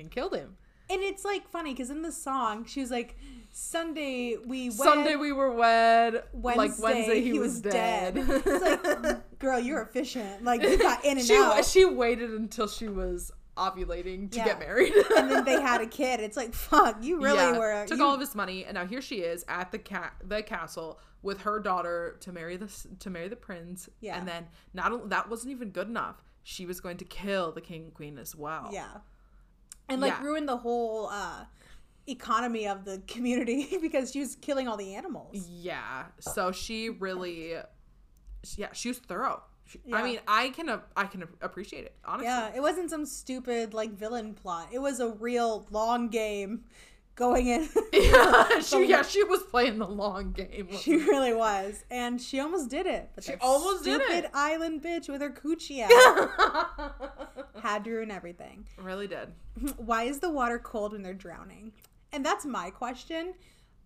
fucking 0.00 0.10
killed 0.10 0.34
him. 0.34 0.56
And 0.88 1.02
it's 1.02 1.24
like 1.24 1.48
funny 1.48 1.72
because 1.72 1.90
in 1.90 2.02
the 2.02 2.10
song 2.10 2.64
she 2.64 2.80
was 2.80 2.90
like, 2.90 3.16
"Sunday 3.52 4.36
we 4.44 4.70
wed, 4.70 4.72
Sunday 4.78 5.14
we 5.16 5.30
were 5.32 5.52
wed. 5.52 6.24
Wednesday, 6.32 6.58
like 6.58 6.78
Wednesday 6.82 7.20
he, 7.22 7.38
was, 7.38 7.60
dead. 7.60 8.14
it's 8.16 9.02
like, 9.04 9.20
girl, 9.38 9.60
you're 9.60 9.82
efficient. 9.82 10.42
Like 10.42 10.62
you 10.62 10.76
got 10.78 11.04
in 11.04 11.18
and 11.18 11.26
she 11.26 11.36
out. 11.36 11.64
she 11.64 11.84
waited 11.84 12.30
until 12.30 12.66
she 12.66 12.88
was 12.88 13.30
ovulating 13.56 14.30
to 14.32 14.38
Yeah. 14.38 14.44
get 14.46 14.58
married. 14.58 14.92
and 15.16 15.30
then 15.30 15.44
they 15.44 15.60
had 15.62 15.80
a 15.80 15.86
kid. 15.86 16.18
It's 16.18 16.36
like, 16.36 16.54
fuck, 16.54 16.96
you 17.02 17.20
really 17.20 17.36
Yeah, 17.36 17.58
were. 17.58 17.86
took 17.86 17.98
you- 17.98 18.04
all 18.04 18.14
of 18.14 18.20
his 18.20 18.34
money, 18.34 18.64
and 18.64 18.74
now 18.74 18.86
here 18.86 19.02
she 19.02 19.16
is 19.20 19.44
at 19.46 19.70
the 19.70 19.78
cat 19.78 20.14
the 20.26 20.42
castle 20.42 20.98
with 21.22 21.42
her 21.42 21.60
daughter 21.60 22.16
to 22.20 22.32
marry 22.32 22.56
the 22.56 22.68
to 22.98 23.10
marry 23.10 23.28
the 23.28 23.36
prince. 23.36 23.88
Yeah. 24.00 24.18
and 24.18 24.26
then 24.26 24.48
not 24.74 24.90
only 24.90 25.08
that 25.10 25.30
wasn't 25.30 25.52
even 25.52 25.70
good 25.70 25.86
enough. 25.86 26.20
She 26.42 26.64
was 26.66 26.80
going 26.80 26.96
to 26.96 27.04
kill 27.04 27.52
the 27.52 27.60
king 27.60 27.82
and 27.84 27.94
queen 27.94 28.18
as 28.18 28.34
well. 28.34 28.70
Yeah. 28.72 28.88
And 29.90 30.00
like 30.00 30.12
Yeah. 30.12 30.22
ruin 30.22 30.46
the 30.46 30.56
whole 30.56 31.08
uh 31.08 31.44
economy 32.08 32.66
of 32.66 32.84
the 32.84 33.02
community 33.06 33.76
because 33.82 34.10
she 34.12 34.20
was 34.20 34.36
killing 34.36 34.66
all 34.68 34.76
the 34.76 34.94
animals. 34.94 35.34
Yeah. 35.48 36.06
So 36.18 36.50
she 36.52 36.88
really, 36.90 37.56
yeah, 38.56 38.68
she 38.72 38.88
was 38.88 38.98
thorough. 38.98 39.42
She- 39.66 39.80
Yeah. 39.84 39.96
I 39.96 40.02
mean, 40.02 40.20
I 40.26 40.48
can 40.50 40.68
uh, 40.68 40.80
I 40.96 41.04
can 41.04 41.24
appreciate 41.40 41.84
it 41.84 41.94
honestly. 42.04 42.26
Yeah, 42.26 42.50
it 42.54 42.60
wasn't 42.60 42.90
some 42.90 43.06
stupid 43.06 43.74
like 43.74 43.92
villain 43.92 44.34
plot. 44.34 44.68
It 44.72 44.80
was 44.80 44.98
a 45.00 45.10
real 45.10 45.66
long 45.70 46.08
game 46.08 46.64
going 47.20 47.46
in. 47.46 47.68
Yeah, 47.92 48.60
she, 48.60 48.86
yeah, 48.86 49.02
she 49.02 49.22
was 49.24 49.42
playing 49.42 49.78
the 49.78 49.86
long 49.86 50.32
game. 50.32 50.68
she 50.80 50.96
really 50.96 51.34
was. 51.34 51.84
And 51.90 52.20
she 52.20 52.40
almost 52.40 52.70
did 52.70 52.86
it. 52.86 53.10
But 53.14 53.24
She 53.24 53.34
almost 53.40 53.84
did 53.84 54.00
stupid 54.00 54.24
it. 54.24 54.30
island 54.32 54.82
bitch 54.82 55.08
with 55.08 55.20
her 55.20 55.30
coochie 55.30 55.82
out 55.82 56.94
had 57.62 57.84
to 57.84 57.90
ruin 57.90 58.10
everything. 58.10 58.66
really 58.78 59.06
did. 59.06 59.28
Why 59.76 60.04
is 60.04 60.20
the 60.20 60.30
water 60.30 60.58
cold 60.58 60.92
when 60.92 61.02
they're 61.02 61.12
drowning? 61.14 61.72
And 62.12 62.24
that's 62.24 62.44
my 62.46 62.70
question 62.70 63.34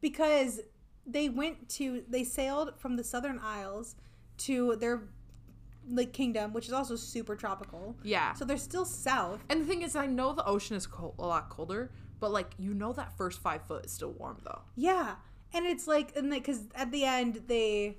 because 0.00 0.60
they 1.06 1.28
went 1.28 1.68
to 1.70 2.04
they 2.08 2.24
sailed 2.24 2.72
from 2.78 2.96
the 2.96 3.04
southern 3.04 3.38
isles 3.40 3.96
to 4.38 4.76
their 4.76 5.02
like 5.90 6.12
kingdom, 6.12 6.52
which 6.52 6.66
is 6.66 6.72
also 6.72 6.96
super 6.96 7.36
tropical. 7.36 7.96
Yeah. 8.02 8.32
So 8.34 8.44
they're 8.44 8.56
still 8.56 8.84
south. 8.84 9.40
And 9.50 9.60
the 9.60 9.66
thing 9.66 9.82
is, 9.82 9.96
I 9.96 10.06
know 10.06 10.32
the 10.32 10.44
ocean 10.46 10.76
is 10.76 10.86
cold, 10.86 11.14
a 11.18 11.26
lot 11.26 11.50
colder, 11.50 11.90
but 12.20 12.30
like 12.32 12.52
you 12.58 12.74
know 12.74 12.92
that 12.92 13.16
first 13.16 13.40
five 13.40 13.62
foot 13.66 13.86
is 13.86 13.92
still 13.92 14.12
warm 14.12 14.38
though. 14.44 14.60
Yeah. 14.76 15.16
And 15.52 15.66
it's 15.66 15.86
like 15.86 16.16
and 16.16 16.30
like, 16.30 16.44
because 16.44 16.62
at 16.74 16.90
the 16.90 17.04
end 17.04 17.42
they 17.46 17.98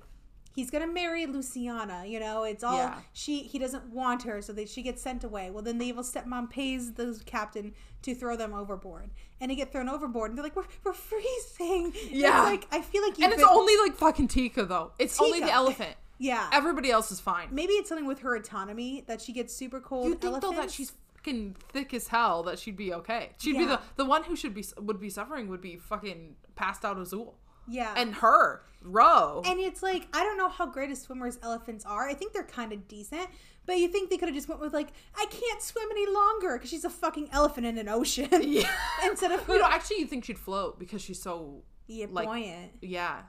he's 0.54 0.70
gonna 0.70 0.86
marry 0.86 1.26
Luciana, 1.26 2.04
you 2.06 2.18
know, 2.20 2.44
it's 2.44 2.64
all 2.64 2.76
Yeah. 2.76 2.98
she 3.12 3.42
he 3.42 3.58
doesn't 3.58 3.86
want 3.90 4.22
her, 4.24 4.42
so 4.42 4.52
that 4.54 4.68
she 4.68 4.82
gets 4.82 5.02
sent 5.02 5.24
away. 5.24 5.50
Well 5.50 5.62
then 5.62 5.78
the 5.78 5.86
evil 5.86 6.02
stepmom 6.02 6.50
pays 6.50 6.94
the 6.94 7.20
captain 7.24 7.74
to 8.02 8.14
throw 8.14 8.36
them 8.36 8.52
overboard. 8.54 9.10
And 9.40 9.50
they 9.50 9.54
get 9.54 9.70
thrown 9.72 9.88
overboard 9.88 10.30
and 10.30 10.38
they're 10.38 10.44
like, 10.44 10.56
We're 10.56 10.64
we're 10.84 10.92
freezing. 10.92 11.92
Yeah. 12.10 12.42
It's 12.42 12.50
like 12.50 12.66
I 12.72 12.82
feel 12.82 13.02
like 13.02 13.18
you 13.18 13.24
And 13.24 13.32
it's 13.32 13.42
only 13.42 13.76
like 13.78 13.94
fucking 13.96 14.28
Tika 14.28 14.64
though. 14.64 14.92
It's 14.98 15.20
only 15.20 15.40
the 15.40 15.52
elephant. 15.52 15.94
Yeah. 16.18 16.48
Everybody 16.52 16.90
else 16.90 17.12
is 17.12 17.20
fine. 17.20 17.48
Maybe 17.50 17.74
it's 17.74 17.88
something 17.88 18.06
with 18.06 18.20
her 18.20 18.34
autonomy 18.34 19.04
that 19.06 19.20
she 19.20 19.32
gets 19.32 19.54
super 19.54 19.80
cold. 19.80 20.06
You 20.08 20.14
think 20.14 20.40
though 20.40 20.52
that 20.52 20.70
she's 20.70 20.92
fucking 21.26 21.56
thick 21.72 21.92
as 21.94 22.08
hell 22.08 22.42
that 22.44 22.58
she'd 22.58 22.76
be 22.76 22.92
okay. 22.94 23.30
She'd 23.38 23.58
be 23.58 23.64
the 23.66 23.80
the 23.96 24.04
one 24.04 24.24
who 24.24 24.36
should 24.36 24.54
be 24.54 24.64
would 24.78 25.00
be 25.00 25.10
suffering 25.10 25.48
would 25.48 25.60
be 25.60 25.76
fucking 25.76 26.36
passed 26.54 26.84
out 26.84 26.98
Azul. 26.98 27.36
Yeah. 27.68 27.92
And 27.96 28.14
her, 28.16 28.62
Ro. 28.82 29.42
And 29.44 29.58
it's 29.58 29.82
like 29.82 30.06
I 30.12 30.22
don't 30.22 30.38
know 30.38 30.48
how 30.48 30.66
great 30.66 30.90
as 30.90 31.02
swimmers 31.02 31.38
elephants 31.42 31.84
are. 31.84 32.08
I 32.08 32.14
think 32.14 32.32
they're 32.32 32.44
kind 32.44 32.72
of 32.72 32.86
decent, 32.86 33.28
but 33.66 33.78
you 33.78 33.88
think 33.88 34.08
they 34.10 34.16
could 34.18 34.28
have 34.28 34.36
just 34.36 34.48
went 34.48 34.60
with 34.60 34.72
like 34.72 34.90
I 35.16 35.26
can't 35.26 35.60
swim 35.60 35.88
any 35.90 36.06
longer 36.06 36.54
because 36.54 36.70
she's 36.70 36.84
a 36.84 36.90
fucking 36.90 37.28
elephant 37.32 37.66
in 37.66 37.76
an 37.78 37.88
ocean 37.88 38.28
yeah. 38.42 38.70
instead 39.04 39.32
of 39.32 39.42
her 39.44 39.54
you 39.54 39.58
know, 39.60 39.66
actually, 39.66 39.98
you 39.98 40.06
think 40.06 40.24
she'd 40.24 40.38
float 40.38 40.78
because 40.78 41.02
she's 41.02 41.20
so 41.20 41.62
yeah, 41.88 42.06
like- 42.10 42.26
buoyant 42.26 42.72
yeah, 42.80 43.22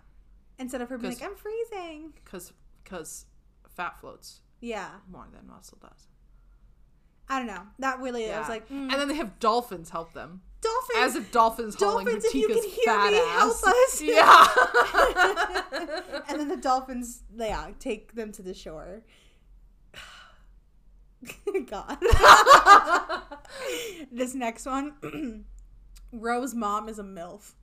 instead 0.59 0.81
of 0.81 0.89
her 0.89 0.97
being 0.97 1.13
like 1.13 1.23
I'm 1.23 1.35
freezing. 1.35 2.13
because 2.23 2.53
because 2.83 3.25
fat 3.69 3.99
floats 3.99 4.41
Yeah, 4.61 4.89
more 5.11 5.27
than 5.33 5.47
muscle 5.47 5.77
does. 5.81 6.07
I 7.29 7.39
don't 7.39 7.47
know. 7.47 7.61
That 7.79 7.99
really 7.99 8.31
I 8.31 8.39
was 8.39 8.49
like 8.49 8.67
mm. 8.69 8.91
and 8.91 8.91
then 8.91 9.07
they 9.07 9.15
have 9.15 9.39
dolphins 9.39 9.89
help 9.89 10.13
them, 10.13 10.41
dolphins. 10.61 10.97
as 10.99 11.15
if 11.15 11.31
dolphins, 11.31 11.75
Dolphins, 11.75 12.25
if 12.25 12.33
you 12.33 12.47
can 12.47 12.63
hear 12.63 13.11
me, 13.11 13.17
help 13.17 13.55
us. 13.63 14.01
Yeah. 14.01 14.47
and 16.29 16.39
then 16.39 16.47
the 16.47 16.57
dolphins, 16.57 17.23
yeah, 17.35 17.69
take 17.79 18.13
them 18.15 18.31
to 18.33 18.41
the 18.41 18.53
shore. 18.53 19.03
God. 21.69 21.97
this 24.11 24.33
next 24.33 24.65
one, 24.65 24.93
Ro's 26.11 26.53
mom 26.53 26.87
is 26.89 26.99
a 26.99 27.03
MILF. 27.03 27.53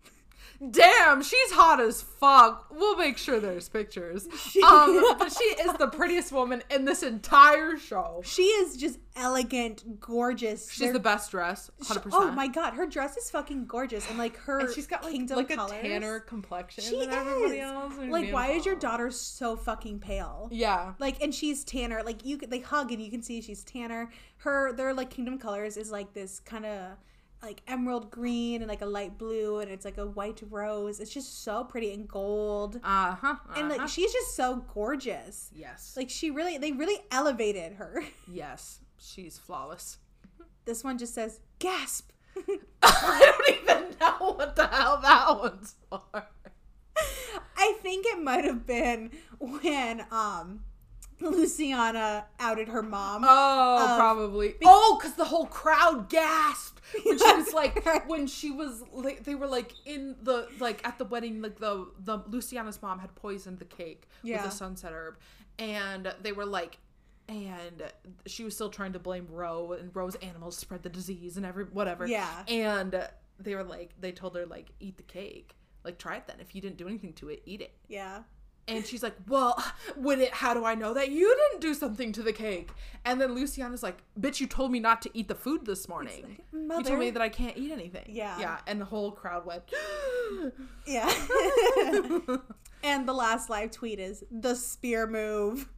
Damn, 0.71 1.23
she's 1.23 1.51
hot 1.53 1.81
as 1.81 2.01
fuck. 2.03 2.69
We'll 2.71 2.97
make 2.97 3.19
sure 3.19 3.41
there's 3.41 3.69
pictures. 3.69 4.27
Um, 4.65 5.17
but 5.19 5.33
she 5.33 5.45
is 5.45 5.73
the 5.75 5.89
prettiest 5.89 6.33
woman 6.33 6.63
in 6.71 6.85
this 6.85 7.03
entire 7.03 7.77
show. 7.77 8.23
She 8.25 8.43
is 8.45 8.77
just 8.77 8.99
elegant, 9.17 10.01
gorgeous. 10.01 10.71
She's 10.71 10.79
They're- 10.81 10.93
the 10.93 11.01
best 11.01 11.31
dress, 11.31 11.71
hundred 11.83 12.01
percent. 12.01 12.23
Oh 12.25 12.31
my 12.33 12.47
god, 12.49 12.75
her 12.75 12.87
dress 12.87 13.17
is 13.17 13.31
fucking 13.31 13.67
gorgeous, 13.67 14.09
and 14.09 14.19
like 14.19 14.37
her 14.39 14.61
And 14.61 14.75
she's 14.75 14.87
got 14.87 15.03
like, 15.03 15.13
kingdom 15.13 15.37
like 15.39 15.49
colors. 15.49 15.73
a 15.73 15.83
tanner 15.83 16.21
complexion 16.21 16.85
She 16.85 17.01
than 17.01 17.11
everybody 17.11 17.59
is. 17.59 17.65
else. 17.65 17.95
Like, 18.09 18.33
why 18.33 18.53
is 18.53 18.65
your 18.65 18.77
daughter 18.77 19.11
so 19.11 19.57
fucking 19.57 19.99
pale? 20.01 20.49
Yeah, 20.53 20.95
Like, 20.99 21.23
and 21.23 21.35
she's 21.35 21.65
tanner. 21.65 22.03
Like, 22.05 22.25
you 22.25 22.39
could 22.39 22.51
they 22.51 22.61
hug 22.61 22.91
and 22.93 23.03
you 23.03 23.11
can 23.11 23.23
see 23.23 23.41
she's 23.43 23.65
tanner. 23.65 24.11
Her 24.39 24.73
their 24.73 24.95
like 24.95 25.11
kingdom 25.11 25.39
colors 25.39 25.77
is 25.77 25.91
like 25.91 26.15
this 26.15 26.41
kind 26.41 26.65
of 26.67 26.93
like 27.45 27.63
emerald 27.67 28.11
green 28.11 28.63
and 28.63 28.69
like 28.69 28.83
a 28.83 28.87
light 28.87 29.19
blue, 29.19 29.61
and 29.61 29.71
it's 29.71 29.85
like 29.85 29.99
a 29.99 30.07
white 30.07 30.43
rose. 30.51 31.01
It's 31.01 31.13
just 31.13 31.43
so 31.43 31.65
pretty 31.65 31.93
and 31.93 32.07
gold. 32.07 32.81
uh 32.85 33.15
huh. 33.15 33.37
And 33.57 33.69
like 33.69 33.89
she's 33.89 34.13
just 34.13 34.35
so 34.35 34.65
gorgeous. 34.75 35.51
yes, 35.55 35.95
Like 35.97 36.11
she 36.11 36.31
really, 36.31 36.59
they 36.59 36.73
really 36.73 37.01
elevated 37.11 37.75
her. 37.75 38.03
yes, 38.31 38.81
she's 38.99 39.39
flawless. 39.39 39.99
This 40.65 40.83
one 40.85 40.99
just 40.99 41.15
says 41.15 41.41
gasp. 41.59 42.11
I 42.83 43.33
don't 43.39 43.63
even 43.63 43.99
know 43.99 44.33
what 44.35 44.57
the 44.57 44.67
hell 44.67 44.99
that 45.01 45.39
one's 45.39 45.75
for. 45.89 46.01
I 47.57 47.73
think 47.81 47.95
think 48.05 48.07
it 48.07 48.23
might 48.23 48.45
have 48.45 48.67
been 48.67 49.11
when 49.39 50.05
um 50.11 50.65
Luciana 51.31 52.27
outed 52.41 52.69
her 52.69 52.83
mom. 52.83 53.25
Oh, 53.27 53.87
Um, 53.91 53.99
probably. 53.99 54.55
oh, 54.65 54.99
because 55.01 55.15
the 55.17 55.25
whole 55.25 55.47
crowd 55.47 56.09
gasped 56.09 56.81
when 57.05 57.19
she 57.19 57.25
was 57.35 57.53
like, 57.53 57.85
when 58.09 58.27
she 58.27 58.51
was, 58.51 58.83
like, 58.93 59.25
they 59.25 59.35
were 59.35 59.47
like 59.47 59.73
in 59.87 60.17
the 60.23 60.49
like 60.61 60.87
at 60.87 60.99
the 60.99 61.05
wedding, 61.05 61.41
like 61.43 61.59
the 61.59 61.89
the 61.99 62.19
Luciana's 62.29 62.81
mom 62.83 62.99
had 63.01 63.15
poisoned 63.15 63.59
the 63.59 63.65
cake 63.65 64.09
Yeah. 64.23 64.37
with 64.43 64.51
the 64.53 64.57
sunset 64.57 64.93
herb, 64.93 65.17
and 65.59 66.13
they 66.23 66.33
were 66.33 66.47
like. 66.47 66.79
And 67.27 67.83
she 68.27 68.45
was 68.45 68.55
still 68.55 68.69
trying 68.69 68.93
to 68.93 68.99
blame 68.99 69.27
Ro, 69.31 69.73
and 69.73 69.97
Ro's 69.97 70.15
animals 70.17 70.59
spread 70.59 70.83
the 70.83 70.91
disease 70.91 71.39
and 71.39 71.47
every 71.47 71.65
whatever. 71.65 72.07
Yeah. 72.07 72.29
And 72.49 73.03
they 73.41 73.55
were 73.55 73.65
like, 73.65 73.95
they 73.99 74.13
told 74.13 74.37
her 74.37 74.45
like, 74.45 74.67
eat 74.79 74.99
the 74.99 75.05
cake, 75.05 75.55
like 75.85 75.97
try 75.97 76.17
it 76.17 76.27
then. 76.27 76.37
If 76.41 76.55
you 76.55 76.61
didn't 76.61 76.77
do 76.77 76.87
anything 76.87 77.15
to 77.15 77.31
it, 77.31 77.41
eat 77.47 77.63
it. 77.63 77.73
yeah. 77.89 78.25
And 78.67 78.87
she's 78.87 79.03
like, 79.03 79.15
"Well, 79.29 79.63
when 79.97 80.21
it, 80.21 80.33
how 80.33 80.55
do 80.55 80.65
I 80.65 80.75
know 80.75 80.95
that 80.95 81.11
you 81.11 81.37
didn't 81.51 81.61
do 81.61 81.75
something 81.75 82.13
to 82.13 82.23
the 82.23 82.33
cake?" 82.33 82.71
And 83.05 83.21
then 83.21 83.35
Luciana's 83.35 83.83
like, 83.83 83.99
"Bitch, 84.19 84.41
you 84.41 84.47
told 84.47 84.73
me 84.73 84.81
not 84.81 85.03
to 85.03 85.11
eat 85.13 85.29
the 85.29 85.35
food 85.35 85.67
this 85.67 85.89
morning. 85.89 86.39
you 86.53 86.83
told 86.83 86.99
me 86.99 87.11
that 87.11 87.23
I 87.23 87.29
can't 87.29 87.57
eat 87.57 87.71
anything." 87.71 88.07
Yeah. 88.09 88.39
yeah. 88.39 88.59
And 88.67 88.81
the 88.81 88.87
whole 88.87 89.13
crowd 89.13 89.45
went, 89.45 89.65
Yeah. 90.87 91.13
and 92.83 93.07
the 93.07 93.13
last 93.13 93.51
live 93.51 93.71
tweet 93.71 93.99
is 93.99 94.25
the 94.31 94.55
spear 94.55 95.07
move. 95.07 95.69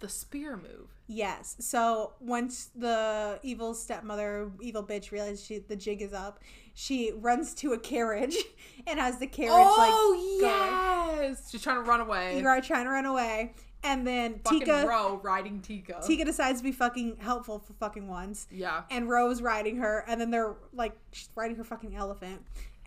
"The 0.00 0.08
spear 0.08 0.56
move." 0.56 0.98
Yes. 1.08 1.56
So 1.60 2.12
once 2.20 2.70
the 2.76 3.40
evil 3.42 3.72
stepmother, 3.72 4.50
evil 4.60 4.84
bitch 4.84 5.10
realizes 5.10 5.44
she, 5.44 5.58
the 5.58 5.74
jig 5.76 6.02
is 6.02 6.12
up, 6.12 6.38
she 6.78 7.10
runs 7.12 7.54
to 7.54 7.72
a 7.72 7.78
carriage 7.78 8.36
and 8.86 9.00
has 9.00 9.18
the 9.18 9.26
carriage 9.26 9.50
oh 9.52 10.38
like 10.40 10.52
going. 10.52 11.22
yes, 11.24 11.50
she's 11.50 11.60
trying 11.60 11.82
to 11.82 11.82
run 11.82 12.00
away. 12.00 12.38
You 12.38 12.46
are 12.46 12.60
trying 12.60 12.84
to 12.84 12.90
run 12.90 13.04
away, 13.04 13.52
and 13.82 14.06
then 14.06 14.38
Fucking 14.44 14.60
Tika 14.60 14.86
Ro 14.86 15.20
riding 15.24 15.60
Tika. 15.60 16.00
Tika 16.06 16.24
decides 16.24 16.60
to 16.60 16.64
be 16.64 16.70
fucking 16.70 17.16
helpful 17.18 17.58
for 17.58 17.72
fucking 17.72 18.06
once. 18.06 18.46
Yeah. 18.52 18.82
and 18.92 19.08
Ro's 19.08 19.42
riding 19.42 19.78
her, 19.78 20.04
and 20.06 20.20
then 20.20 20.30
they're 20.30 20.54
like 20.72 20.92
she's 21.10 21.28
riding 21.34 21.56
her 21.56 21.64
fucking 21.64 21.96
elephant, 21.96 22.42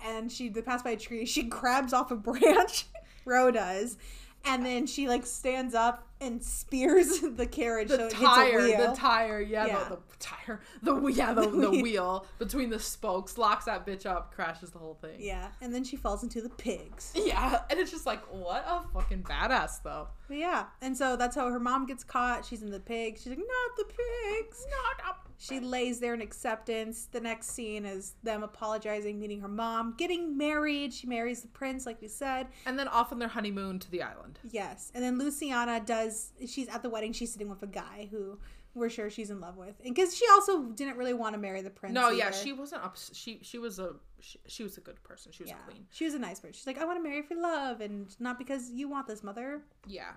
and 0.06 0.32
she 0.32 0.48
they 0.48 0.62
pass 0.62 0.82
by 0.82 0.92
a 0.92 0.98
tree. 0.98 1.26
She 1.26 1.44
grabs 1.60 1.92
off 1.92 2.12
a 2.12 2.16
branch, 2.16 2.86
Ro 3.26 3.52
does, 3.52 3.98
and 4.46 4.66
then 4.66 4.86
she 4.88 5.08
like 5.08 5.26
stands 5.26 5.74
up 5.76 6.08
and 6.20 6.44
spears 6.44 7.20
the 7.36 7.46
carriage 7.48 7.90
so 7.90 7.98
The 7.98 8.08
it 8.08 8.12
tire, 8.12 8.60
a 8.60 8.78
the 8.78 8.94
tire, 8.96 9.42
yeah, 9.42 9.66
Yeah. 9.66 9.84
The, 9.90 9.96
the 9.96 10.02
tire, 10.20 10.62
the 10.84 11.08
yeah, 11.08 11.34
the, 11.34 11.50
the 11.50 11.72
wheel. 11.72 12.26
between 12.38 12.70
the 12.70 12.80
spokes 12.80 13.38
locks 13.38 13.66
that 13.66 13.86
bitch 13.88 14.06
up, 14.06 14.34
crashes 14.34 14.70
the 14.72 14.78
whole 14.80 14.98
thing. 15.02 15.16
yeah, 15.20 15.48
and 15.62 15.74
then 15.74 15.84
she 15.84 15.96
falls 15.96 16.22
into 16.24 16.42
the 16.42 16.50
pigs. 16.50 17.12
Yeah, 17.16 17.62
and 17.70 17.80
it's 17.80 17.92
just 17.92 18.06
like, 18.06 18.22
what 18.32 18.64
a 18.68 18.84
fucking 18.94 19.24
badass, 19.24 19.82
though. 19.84 20.08
But 20.28 20.38
yeah, 20.38 20.66
and 20.82 20.96
so 20.96 21.16
that's 21.16 21.36
how 21.36 21.50
her 21.50 21.60
mom 21.60 21.86
gets 21.88 22.04
caught. 22.04 22.46
She's 22.46 22.62
in 22.62 22.70
the 22.72 22.80
pigs. 22.80 23.22
She's 23.24 23.30
like, 23.32 23.40
not 23.40 23.78
the 23.78 23.86
pigs. 23.86 24.66
Not 24.70 25.10
up. 25.10 25.28
She 25.42 25.60
lays 25.60 26.00
there 26.00 26.14
in 26.14 26.22
acceptance. 26.22 27.08
The 27.12 27.20
next 27.20 27.50
scene 27.50 27.84
is 27.84 28.14
them 28.22 28.44
apologizing, 28.44 29.20
meeting 29.20 29.42
her 29.42 29.48
mom, 29.48 29.96
getting 29.98 30.38
married. 30.38 30.94
She 30.94 31.08
marries 31.08 31.42
the 31.42 31.48
prince, 31.48 31.88
like 31.88 32.00
we 32.00 32.08
said. 32.08 32.48
And 32.68 32.78
then 32.78 32.88
off 32.88 33.12
on 33.12 33.18
their 33.18 33.28
honeymoon 33.28 33.80
to 33.80 33.90
the 33.90 34.04
island. 34.04 34.38
Yes. 34.52 34.92
And 34.94 35.04
then 35.04 35.18
Luciana 35.18 35.80
does, 35.80 36.32
she's 36.46 36.68
at 36.68 36.84
the 36.84 36.92
wedding, 36.92 37.12
she's 37.12 37.32
sitting 37.34 37.50
with 37.50 37.64
a 37.64 37.68
guy 37.68 38.08
who 38.12 38.38
we're 38.76 38.90
sure 38.90 39.10
she's 39.10 39.32
in 39.32 39.42
love 39.42 39.58
with. 39.58 39.76
And 39.84 39.96
because 39.96 40.16
she 40.16 40.26
also 40.32 40.62
didn't 40.66 40.96
really 40.98 41.14
want 41.16 41.34
to 41.34 41.40
marry 41.42 41.62
the 41.64 41.72
prince. 41.72 41.94
No, 41.96 42.10
yeah, 42.10 42.30
she 42.32 42.54
wasn't 42.54 42.84
up. 42.84 42.96
She 43.12 43.40
she 43.42 43.58
was 43.58 43.80
a 43.80 43.96
she, 44.20 44.40
she 44.46 44.62
was 44.64 44.78
a 44.78 44.82
good 44.82 45.02
person. 45.04 45.32
She 45.32 45.42
was 45.44 45.50
Yeah. 45.50 45.58
a 45.68 45.72
queen. 45.72 45.88
She 45.92 46.06
was 46.06 46.14
a 46.14 46.20
nice 46.20 46.40
person. 46.40 46.54
She's 46.54 46.68
like, 46.68 46.78
I 46.78 46.86
want 46.86 47.00
to 47.00 47.04
marry 47.04 47.22
for 47.24 47.36
love 47.36 47.82
and 47.82 48.16
not 48.20 48.38
because 48.38 48.70
you 48.70 48.88
want 48.88 49.08
this, 49.08 49.24
mother. 49.24 49.64
Yeah, 49.88 50.12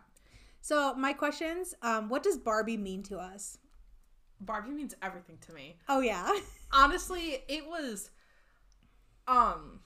So, 0.60 0.94
my 0.94 1.14
questions 1.14 1.74
um, 1.82 2.08
what 2.10 2.22
does 2.22 2.36
Barbie 2.36 2.76
mean 2.76 3.02
to 3.04 3.18
us? 3.18 3.58
Barbie 4.44 4.70
means 4.70 4.94
everything 5.02 5.38
to 5.46 5.52
me. 5.52 5.76
Oh, 5.88 6.00
yeah. 6.00 6.32
Honestly, 6.72 7.38
it 7.48 7.66
was. 7.66 8.10
Um, 9.26 9.80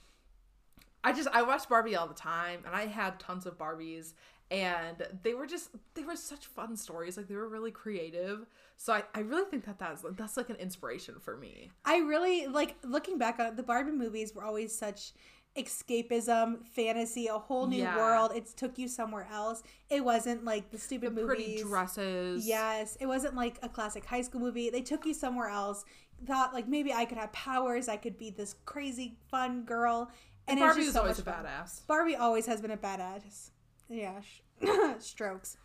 I 1.03 1.13
just 1.13 1.29
I 1.31 1.41
watched 1.43 1.69
Barbie 1.69 1.95
all 1.95 2.07
the 2.07 2.13
time, 2.13 2.61
and 2.65 2.75
I 2.75 2.87
had 2.87 3.19
tons 3.19 3.45
of 3.45 3.57
Barbies, 3.57 4.13
and 4.51 5.05
they 5.23 5.33
were 5.33 5.45
just 5.45 5.69
they 5.93 6.03
were 6.03 6.15
such 6.15 6.45
fun 6.47 6.75
stories. 6.75 7.15
Like 7.15 7.27
they 7.27 7.35
were 7.35 7.47
really 7.47 7.71
creative. 7.71 8.45
So 8.77 8.93
I, 8.93 9.03
I 9.13 9.19
really 9.21 9.49
think 9.49 9.65
that 9.65 9.79
that's 9.79 10.03
that's 10.11 10.37
like 10.37 10.49
an 10.49 10.57
inspiration 10.57 11.15
for 11.19 11.37
me. 11.37 11.69
I 11.85 11.97
really 11.97 12.47
like 12.47 12.75
looking 12.83 13.17
back 13.17 13.39
on 13.39 13.47
it, 13.47 13.57
the 13.57 13.63
Barbie 13.63 13.91
movies 13.91 14.33
were 14.33 14.43
always 14.43 14.75
such 14.75 15.13
escapism, 15.57 16.65
fantasy, 16.67 17.27
a 17.27 17.37
whole 17.37 17.67
new 17.67 17.77
Yeah. 17.77 17.97
world. 17.97 18.31
It 18.35 18.47
took 18.55 18.77
you 18.77 18.87
somewhere 18.87 19.27
else. 19.31 19.63
It 19.89 20.03
wasn't 20.03 20.45
like 20.45 20.71
the 20.71 20.77
stupid 20.77 21.15
The 21.15 21.21
movies. 21.21 21.25
pretty 21.27 21.63
dresses. 21.63 22.47
Yes, 22.47 22.97
it 22.99 23.05
wasn't 23.05 23.35
like 23.35 23.57
a 23.61 23.69
classic 23.69 24.05
high 24.05 24.21
school 24.21 24.41
movie. 24.41 24.69
They 24.69 24.81
took 24.81 25.05
you 25.05 25.13
somewhere 25.13 25.49
else. 25.49 25.85
Thought 26.25 26.53
like 26.53 26.67
maybe 26.67 26.93
I 26.93 27.05
could 27.05 27.17
have 27.17 27.31
powers. 27.31 27.87
I 27.87 27.97
could 27.97 28.17
be 28.17 28.29
this 28.29 28.55
crazy 28.65 29.17
fun 29.29 29.63
girl. 29.63 30.11
And, 30.47 30.59
And 30.59 30.67
Barbie 30.67 30.85
was 30.85 30.93
so 30.93 31.01
always 31.01 31.19
a 31.19 31.23
fun. 31.23 31.45
badass. 31.45 31.85
Barbie 31.87 32.15
always 32.15 32.45
has 32.47 32.61
been 32.61 32.71
a 32.71 32.77
badass. 32.77 33.51
Yeah, 33.87 34.21
strokes. 34.99 35.57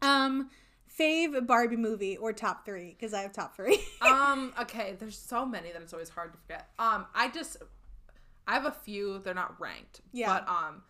Um, 0.00 0.50
fave 0.98 1.46
Barbie 1.46 1.76
movie 1.76 2.16
or 2.16 2.32
top 2.32 2.64
three 2.64 2.90
because 2.90 3.14
I 3.14 3.22
have 3.22 3.32
top 3.32 3.54
three. 3.56 3.78
um 4.02 4.52
okay 4.60 4.96
there's 4.98 5.16
so 5.16 5.46
many 5.46 5.70
that 5.72 5.80
it's 5.80 5.92
always 5.92 6.08
hard 6.08 6.32
to 6.32 6.38
forget 6.40 6.68
um 6.78 7.06
i 7.14 7.28
just 7.28 7.56
i 8.52 8.54
have 8.54 8.66
a 8.66 8.70
few 8.86 9.18
they're 9.20 9.34
not 9.44 9.58
ranked 9.60 10.00
Yeah. 10.12 10.28
but 10.32 10.48
um 10.48 10.82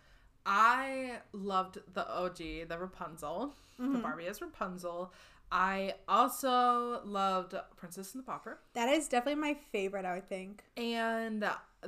i 0.44 1.18
loved 1.32 1.78
the 1.94 2.04
og 2.08 2.36
the 2.36 2.76
rapunzel 2.78 3.54
the 3.78 3.84
Mm-hmm. 3.84 4.02
barbie 4.02 4.26
as 4.26 4.40
rapunzel 4.42 5.12
i 5.50 5.94
also 6.08 7.00
loved 7.04 7.54
princess 7.76 8.14
and 8.14 8.22
the 8.22 8.26
pauper 8.26 8.58
that 8.74 8.88
is 8.88 9.08
definitely 9.08 9.40
my 9.40 9.54
favorite. 9.72 10.04
I 10.04 10.14
would 10.14 10.28
think. 10.28 10.62
and 10.76 11.44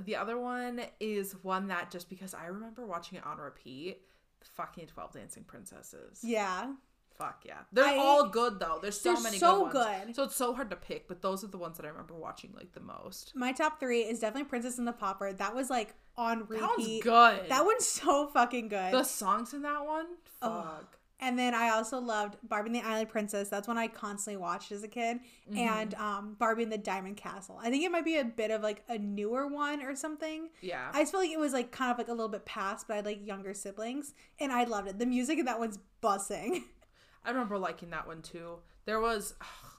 the 0.08 0.16
other 0.16 0.38
one 0.38 0.80
is 1.00 1.36
one 1.42 1.68
that 1.68 1.90
just 1.90 2.08
because 2.08 2.34
i 2.34 2.46
remember 2.46 2.84
watching 2.86 3.18
it 3.18 3.24
on 3.26 3.38
repeat 3.38 4.00
the 4.40 4.46
fucking 4.46 4.86
12 4.86 5.12
dancing 5.12 5.44
princesses 5.44 6.20
Yeah. 6.22 6.72
Fuck 7.18 7.44
yeah. 7.46 7.58
They're 7.72 7.84
I- 7.84 7.96
all 7.96 8.28
good 8.28 8.58
though. 8.58 8.78
There's 8.82 9.00
so 9.00 9.20
many 9.20 9.38
so 9.38 9.66
good 9.68 9.74
ones. 9.74 10.04
good. 10.06 10.16
So 10.16 10.22
it's 10.24 10.36
so 10.36 10.52
hard 10.54 10.70
to 10.70 10.76
pick, 10.76 11.06
but 11.08 11.22
those 11.22 11.44
are 11.44 11.48
the 11.48 11.58
ones 11.58 11.76
that 11.76 11.86
I 11.86 11.90
remember 11.90 12.14
watching 12.14 12.52
like 12.56 12.72
the 12.72 12.80
most. 12.80 13.32
My 13.34 13.52
top 13.52 13.78
three 13.78 14.00
is 14.00 14.20
definitely 14.20 14.48
Princess 14.48 14.78
and 14.78 14.86
the 14.86 14.92
Pauper. 14.92 15.32
That 15.32 15.54
was 15.54 15.70
like 15.70 15.94
on 16.16 16.46
repeat. 16.48 16.60
That 16.60 16.70
one's 16.78 17.02
good. 17.40 17.48
That 17.50 17.64
one's 17.64 17.86
so 17.86 18.26
fucking 18.28 18.68
good. 18.68 18.92
the 18.92 19.04
songs 19.04 19.54
in 19.54 19.62
that 19.62 19.84
one? 19.86 20.06
fuck. 20.40 20.98
And 21.20 21.38
then 21.38 21.54
I 21.54 21.70
also 21.70 22.00
loved 22.00 22.36
Barbie 22.42 22.70
and 22.70 22.74
the 22.76 22.86
Island 22.86 23.08
Princess. 23.08 23.48
That's 23.48 23.66
one 23.66 23.78
I 23.78 23.86
constantly 23.86 24.36
watched 24.36 24.72
as 24.72 24.82
a 24.82 24.88
kid. 24.88 25.20
Mm-hmm. 25.48 25.56
And 25.58 25.94
um, 25.94 26.36
Barbie 26.38 26.64
and 26.64 26.72
the 26.72 26.76
Diamond 26.76 27.16
Castle. 27.16 27.58
I 27.62 27.70
think 27.70 27.82
it 27.84 27.90
might 27.90 28.04
be 28.04 28.18
a 28.18 28.24
bit 28.24 28.50
of 28.50 28.62
like 28.62 28.82
a 28.88 28.98
newer 28.98 29.46
one 29.46 29.80
or 29.80 29.94
something. 29.94 30.50
Yeah. 30.60 30.90
I 30.92 31.00
just 31.00 31.12
feel 31.12 31.20
like 31.20 31.30
it 31.30 31.38
was 31.38 31.52
like 31.52 31.70
kind 31.70 31.92
of 31.92 31.98
like 31.98 32.08
a 32.08 32.12
little 32.12 32.28
bit 32.28 32.44
past, 32.44 32.88
but 32.88 32.94
I 32.94 32.96
had 32.96 33.06
like 33.06 33.26
younger 33.26 33.54
siblings. 33.54 34.12
And 34.38 34.52
I 34.52 34.64
loved 34.64 34.88
it. 34.88 34.98
The 34.98 35.06
music 35.06 35.38
in 35.38 35.46
that 35.46 35.58
one's 35.58 35.78
bussing. 36.02 36.64
I 37.24 37.30
remember 37.30 37.58
liking 37.58 37.90
that 37.90 38.06
one 38.06 38.22
too. 38.22 38.58
There 38.84 39.00
was 39.00 39.34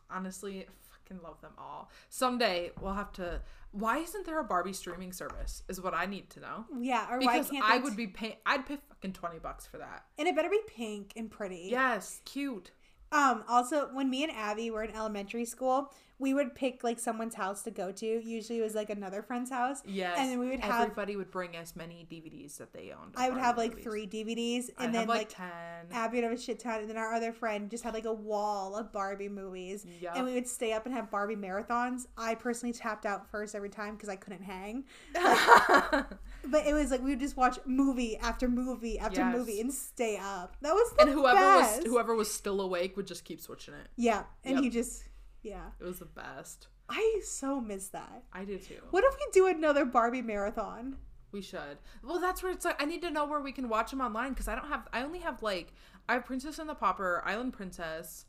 honestly, 0.09 0.65
fucking 0.89 1.23
love 1.23 1.41
them 1.41 1.53
all. 1.57 1.89
Someday 2.09 2.71
we'll 2.81 2.93
have 2.93 3.11
to. 3.13 3.41
Why 3.71 3.97
isn't 3.99 4.25
there 4.25 4.39
a 4.39 4.43
Barbie 4.43 4.73
streaming 4.73 5.11
service? 5.11 5.63
Is 5.67 5.81
what 5.81 5.93
I 5.93 6.05
need 6.05 6.29
to 6.31 6.39
know. 6.39 6.65
yeah, 6.79 7.07
or 7.11 7.19
Because 7.19 7.51
why 7.51 7.59
can't 7.59 7.65
I 7.65 7.77
would 7.77 7.95
be 7.97 8.07
paying. 8.07 8.35
I'd 8.45 8.65
pay 8.65 8.77
fucking 8.89 9.13
twenty 9.13 9.39
bucks 9.39 9.65
for 9.67 9.77
that. 9.77 10.05
And 10.17 10.27
it 10.27 10.35
better 10.35 10.49
be 10.49 10.61
pink 10.67 11.13
and 11.15 11.29
pretty. 11.29 11.67
Yes, 11.69 12.21
cute. 12.25 12.71
Um, 13.15 13.43
also, 13.47 13.87
when 13.93 14.09
me 14.09 14.23
and 14.23 14.31
Abby 14.33 14.69
were 14.71 14.83
in 14.83 14.93
elementary 14.95 15.45
school, 15.45 15.93
we 16.17 16.33
would 16.33 16.55
pick 16.55 16.81
like 16.83 16.97
someone's 16.97 17.35
house 17.35 17.61
to 17.63 17.71
go 17.71 17.91
to. 17.91 18.05
Usually, 18.05 18.59
it 18.59 18.61
was 18.61 18.73
like 18.75 18.89
another 18.89 19.21
friend's 19.21 19.49
house. 19.51 19.81
Yes. 19.85 20.15
and 20.17 20.29
then 20.29 20.39
we 20.39 20.47
would 20.49 20.61
have. 20.61 20.81
everybody 20.83 21.15
would 21.17 21.29
bring 21.29 21.55
as 21.57 21.75
many 21.75 22.07
DVDs 22.09 22.57
that 22.57 22.71
they 22.71 22.91
owned. 22.91 23.13
I 23.17 23.29
would 23.29 23.39
have 23.39 23.57
like 23.57 23.71
movies. 23.71 23.83
three 23.83 24.07
DVDs, 24.07 24.69
I'd 24.77 24.85
and 24.85 24.95
have 24.95 25.07
then 25.07 25.07
like, 25.07 25.17
like 25.17 25.29
ten. 25.37 25.87
Abby 25.91 26.17
would 26.17 26.23
have 26.23 26.33
a 26.33 26.41
shit 26.41 26.59
ton, 26.59 26.79
and 26.81 26.89
then 26.89 26.95
our 26.97 27.13
other 27.13 27.33
friend 27.33 27.69
just 27.69 27.83
had 27.83 27.93
like 27.93 28.05
a 28.05 28.13
wall 28.13 28.75
of 28.77 28.91
Barbie 28.93 29.27
movies, 29.29 29.85
Yup. 30.01 30.15
and 30.15 30.25
we 30.25 30.33
would 30.33 30.47
stay 30.47 30.71
up 30.73 30.85
and 30.85 30.95
have 30.95 31.11
Barbie 31.11 31.35
marathons. 31.35 32.07
I 32.17 32.35
personally 32.35 32.71
tapped 32.73 33.05
out 33.05 33.29
first 33.29 33.53
every 33.55 33.69
time 33.69 33.95
because 33.95 34.07
I 34.09 34.15
couldn't 34.15 34.43
hang, 34.43 34.85
but 36.51 36.65
it 36.65 36.73
was 36.73 36.91
like 36.91 37.01
we 37.01 37.11
would 37.11 37.19
just 37.19 37.37
watch 37.37 37.57
movie 37.65 38.17
after 38.17 38.47
movie 38.47 38.97
after 38.99 39.21
Yes. 39.21 39.35
movie 39.35 39.59
and 39.61 39.73
stay 39.73 40.17
up. 40.17 40.55
That 40.61 40.73
was 40.73 40.91
the 40.93 41.01
and 41.03 41.11
whoever 41.11 41.37
best. 41.39 41.77
was 41.77 41.85
whoever 41.85 42.15
was 42.15 42.31
still 42.33 42.61
awake 42.61 42.95
would 42.97 43.07
just 43.07 43.23
keep 43.25 43.41
switching 43.41 43.73
it. 43.73 43.87
yeah, 43.95 44.23
and 44.43 44.55
Yep. 44.55 44.63
he 44.63 44.69
just 44.69 45.03
yeah. 45.43 45.67
It 45.79 45.83
was 45.83 45.99
the 45.99 46.05
best. 46.05 46.67
I 46.89 47.21
so 47.23 47.59
miss 47.59 47.87
that. 47.89 48.23
I 48.33 48.45
do 48.45 48.57
too. 48.57 48.79
What 48.91 49.03
if 49.03 49.13
we 49.15 49.25
do 49.31 49.47
another 49.47 49.85
Barbie 49.85 50.21
marathon? 50.21 50.97
We 51.31 51.41
should. 51.41 51.79
Well, 52.03 52.19
that's 52.19 52.41
where 52.43 52.51
it's 52.51 52.63
like 52.65 52.81
I 52.81 52.85
need 52.85 53.01
to 53.01 53.09
know 53.11 53.25
where 53.25 53.41
we 53.41 53.51
can 53.51 53.67
watch 53.69 53.91
them 53.91 54.01
online 54.01 54.29
because 54.29 54.47
I 54.47 54.55
don't 54.55 54.67
have. 54.69 54.87
I 54.93 55.01
only 55.03 55.19
have 55.19 55.41
like 55.43 55.73
I 56.07 56.13
have 56.13 56.25
Princess 56.25 56.59
and 56.59 56.69
the 56.69 56.75
Pauper, 56.75 57.21
Island 57.25 57.53
Princess. 57.53 58.25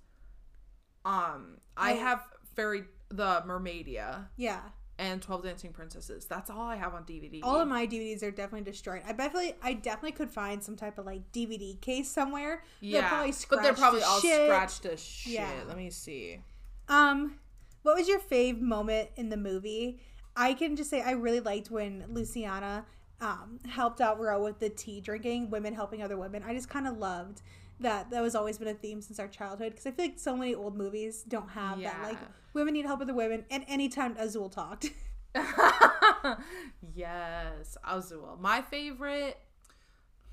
Um, 1.04 1.58
I 1.76 1.90
I- 1.92 1.94
have 1.94 2.22
Fairy 2.54 2.84
the 3.08 3.42
Mermaidia, 3.46 4.26
Yeah, 4.36 4.60
and 4.98 5.20
12 5.20 5.44
Dancing 5.44 5.72
Princesses. 5.72 6.24
That's 6.24 6.50
all 6.50 6.62
I 6.62 6.76
have 6.76 6.94
on 6.94 7.04
DVD. 7.04 7.40
All 7.42 7.60
of 7.60 7.68
my 7.68 7.86
DVDs 7.86 8.22
are 8.22 8.30
definitely 8.30 8.70
destroyed. 8.70 9.02
I 9.06 9.12
definitely, 9.12 9.54
I 9.62 9.74
definitely 9.74 10.12
could 10.12 10.30
find 10.30 10.62
some 10.62 10.76
type 10.76 10.98
of 10.98 11.06
like 11.06 11.30
DVD 11.32 11.80
case 11.80 12.08
somewhere. 12.08 12.64
Yeah, 12.80 13.08
probably 13.08 13.34
but 13.50 13.62
they're 13.62 13.74
probably 13.74 14.02
all 14.02 14.20
shit. 14.20 14.46
scratched 14.46 14.82
to 14.84 14.96
shit. 14.96 15.34
Yeah. 15.34 15.50
Let 15.66 15.76
me 15.76 15.90
see. 15.90 16.40
Um, 16.88 17.38
what 17.82 17.96
was 17.96 18.08
your 18.08 18.20
fave 18.20 18.60
moment 18.60 19.10
in 19.16 19.28
the 19.28 19.36
movie? 19.36 20.00
I 20.36 20.54
can 20.54 20.76
just 20.76 20.90
say 20.90 21.02
I 21.02 21.12
really 21.12 21.40
liked 21.40 21.70
when 21.70 22.04
Luciana 22.08 22.84
um, 23.20 23.58
helped 23.68 24.00
out 24.00 24.20
Ro 24.20 24.42
with 24.42 24.58
the 24.58 24.68
tea 24.68 25.00
drinking, 25.00 25.50
women 25.50 25.74
helping 25.74 26.02
other 26.02 26.16
women. 26.18 26.42
I 26.46 26.52
just 26.54 26.68
kind 26.68 26.86
of 26.86 26.98
loved 26.98 27.42
that. 27.80 28.10
That 28.10 28.22
was 28.22 28.34
always 28.34 28.58
been 28.58 28.68
a 28.68 28.74
theme 28.74 29.00
since 29.00 29.18
our 29.18 29.28
childhood 29.28 29.72
because 29.72 29.86
I 29.86 29.90
feel 29.90 30.06
like 30.06 30.18
so 30.18 30.36
many 30.36 30.54
old 30.54 30.76
movies 30.76 31.22
don't 31.26 31.48
have 31.50 31.80
that. 31.80 32.02
Like 32.02 32.12
Yeah. 32.20 32.28
Women 32.56 32.74
need 32.74 32.86
help 32.86 32.98
with 32.98 33.06
the 33.08 33.14
women, 33.14 33.44
and 33.50 33.64
anytime 33.68 34.16
Azul 34.18 34.48
talked, 34.48 34.90
yes, 36.94 37.76
Azul. 37.86 38.36
My 38.40 38.62
favorite. 38.62 39.38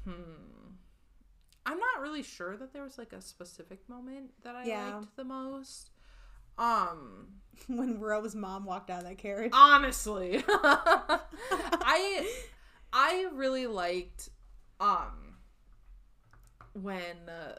Hmm. 0.05 0.11
I'm 1.65 1.79
not 1.79 2.01
really 2.01 2.23
sure 2.23 2.57
that 2.57 2.73
there 2.73 2.83
was 2.83 2.97
like 2.97 3.13
a 3.13 3.21
specific 3.21 3.87
moment 3.87 4.31
that 4.43 4.55
I 4.55 4.65
Yeah. 4.65 4.95
liked 4.97 5.15
the 5.15 5.23
most. 5.23 5.91
Um, 6.57 7.27
when 7.67 7.99
Ro's 7.99 8.35
mom 8.35 8.65
walked 8.65 8.89
out 8.89 9.03
of 9.03 9.09
that 9.09 9.17
carriage. 9.17 9.51
honestly, 9.53 10.43
I 10.49 12.29
I 12.91 13.27
really 13.33 13.67
liked 13.67 14.29
um 14.79 15.37
when 16.73 17.29
uh, 17.29 17.55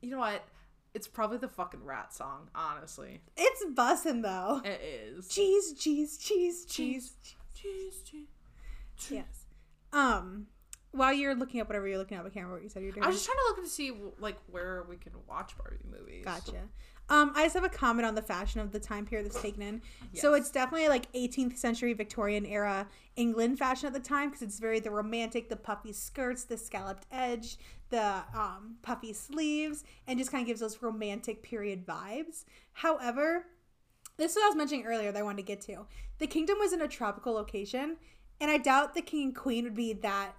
you 0.00 0.10
know 0.10 0.18
what? 0.18 0.42
It's 0.94 1.08
probably 1.08 1.38
the 1.38 1.48
fucking 1.48 1.84
rat 1.84 2.14
song, 2.14 2.48
honestly. 2.54 3.20
It's 3.36 3.64
bussin' 3.74 4.22
though. 4.22 4.62
It 4.64 4.80
is. 4.80 5.28
Cheese, 5.28 5.74
cheese, 5.74 6.16
cheese, 6.16 6.64
cheese. 6.64 7.16
Cheese, 7.54 8.02
cheese. 8.04 8.28
cheese. 8.96 9.10
Yes. 9.10 9.46
Um, 9.92 10.46
while 10.92 11.12
you're 11.12 11.34
looking 11.34 11.60
up 11.60 11.68
whatever 11.68 11.88
you're 11.88 11.98
looking 11.98 12.16
up, 12.16 12.24
I 12.24 12.28
can't 12.28 12.36
remember 12.36 12.54
what 12.54 12.62
you 12.62 12.68
said 12.68 12.82
you're 12.82 12.92
doing. 12.92 13.04
I 13.04 13.08
was 13.08 13.16
just 13.16 13.26
trying 13.26 13.36
to 13.36 13.44
look 13.48 13.64
to 13.64 13.70
see 13.70 13.92
like 14.20 14.36
where 14.50 14.84
we 14.88 14.96
can 14.96 15.12
watch 15.28 15.52
Barbie 15.58 15.78
movies. 15.90 16.24
Gotcha. 16.24 16.68
Um, 17.10 17.32
I 17.34 17.44
just 17.44 17.54
have 17.54 17.64
a 17.64 17.68
comment 17.68 18.06
on 18.06 18.14
the 18.14 18.22
fashion 18.22 18.60
of 18.60 18.72
the 18.72 18.80
time 18.80 19.04
period 19.04 19.26
that's 19.26 19.40
taken 19.40 19.60
in. 19.60 19.82
So 20.14 20.32
it's 20.32 20.50
definitely 20.50 20.88
like 20.88 21.12
18th 21.12 21.58
century 21.58 21.92
Victorian 21.92 22.46
era 22.46 22.88
England 23.16 23.58
fashion 23.58 23.86
at 23.88 23.92
the 23.92 24.00
time 24.00 24.30
because 24.30 24.40
it's 24.40 24.58
very 24.58 24.80
the 24.80 24.90
romantic, 24.90 25.50
the 25.50 25.56
puffy 25.56 25.92
skirts, 25.92 26.44
the 26.44 26.56
scalloped 26.56 27.04
edge, 27.12 27.58
the 27.94 28.22
um, 28.38 28.76
puffy 28.82 29.12
sleeves, 29.12 29.84
and 30.06 30.18
just 30.18 30.30
kind 30.32 30.42
of 30.42 30.46
gives 30.46 30.60
those 30.60 30.82
romantic 30.82 31.42
period 31.42 31.86
vibes. 31.86 32.44
However, 32.72 33.46
this 34.16 34.32
is 34.32 34.36
what 34.36 34.44
I 34.44 34.48
was 34.48 34.56
mentioning 34.56 34.84
earlier 34.86 35.12
that 35.12 35.18
I 35.18 35.22
wanted 35.22 35.38
to 35.38 35.42
get 35.42 35.60
to. 35.62 35.86
The 36.18 36.26
kingdom 36.26 36.58
was 36.58 36.72
in 36.72 36.80
a 36.82 36.88
tropical 36.88 37.32
location, 37.34 37.96
and 38.40 38.50
I 38.50 38.58
doubt 38.58 38.94
the 38.94 39.02
king 39.02 39.28
and 39.28 39.36
queen 39.36 39.64
would 39.64 39.74
be 39.76 39.92
that 39.92 40.32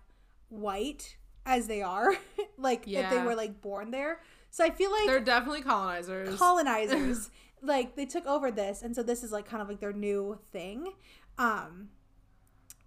white 0.49 1.17
as 1.45 1.67
they 1.67 1.81
are, 1.81 2.15
like 2.57 2.87
if 2.87 3.09
they 3.09 3.21
were 3.21 3.35
like 3.35 3.61
born 3.61 3.91
there. 3.91 4.21
So 4.51 4.63
I 4.63 4.69
feel 4.69 4.91
like 4.91 5.05
They're 5.05 5.19
definitely 5.19 5.61
colonizers. 5.61 6.37
colonizers 6.37 7.29
like 7.61 7.95
they 7.95 8.05
took 8.05 8.25
over 8.25 8.51
this 8.51 8.81
and 8.83 8.95
so 8.95 9.01
this 9.03 9.23
is 9.23 9.31
like 9.31 9.45
kind 9.45 9.61
of 9.61 9.67
like 9.67 9.79
their 9.79 9.93
new 9.93 10.37
thing 10.51 10.93
um 11.37 11.89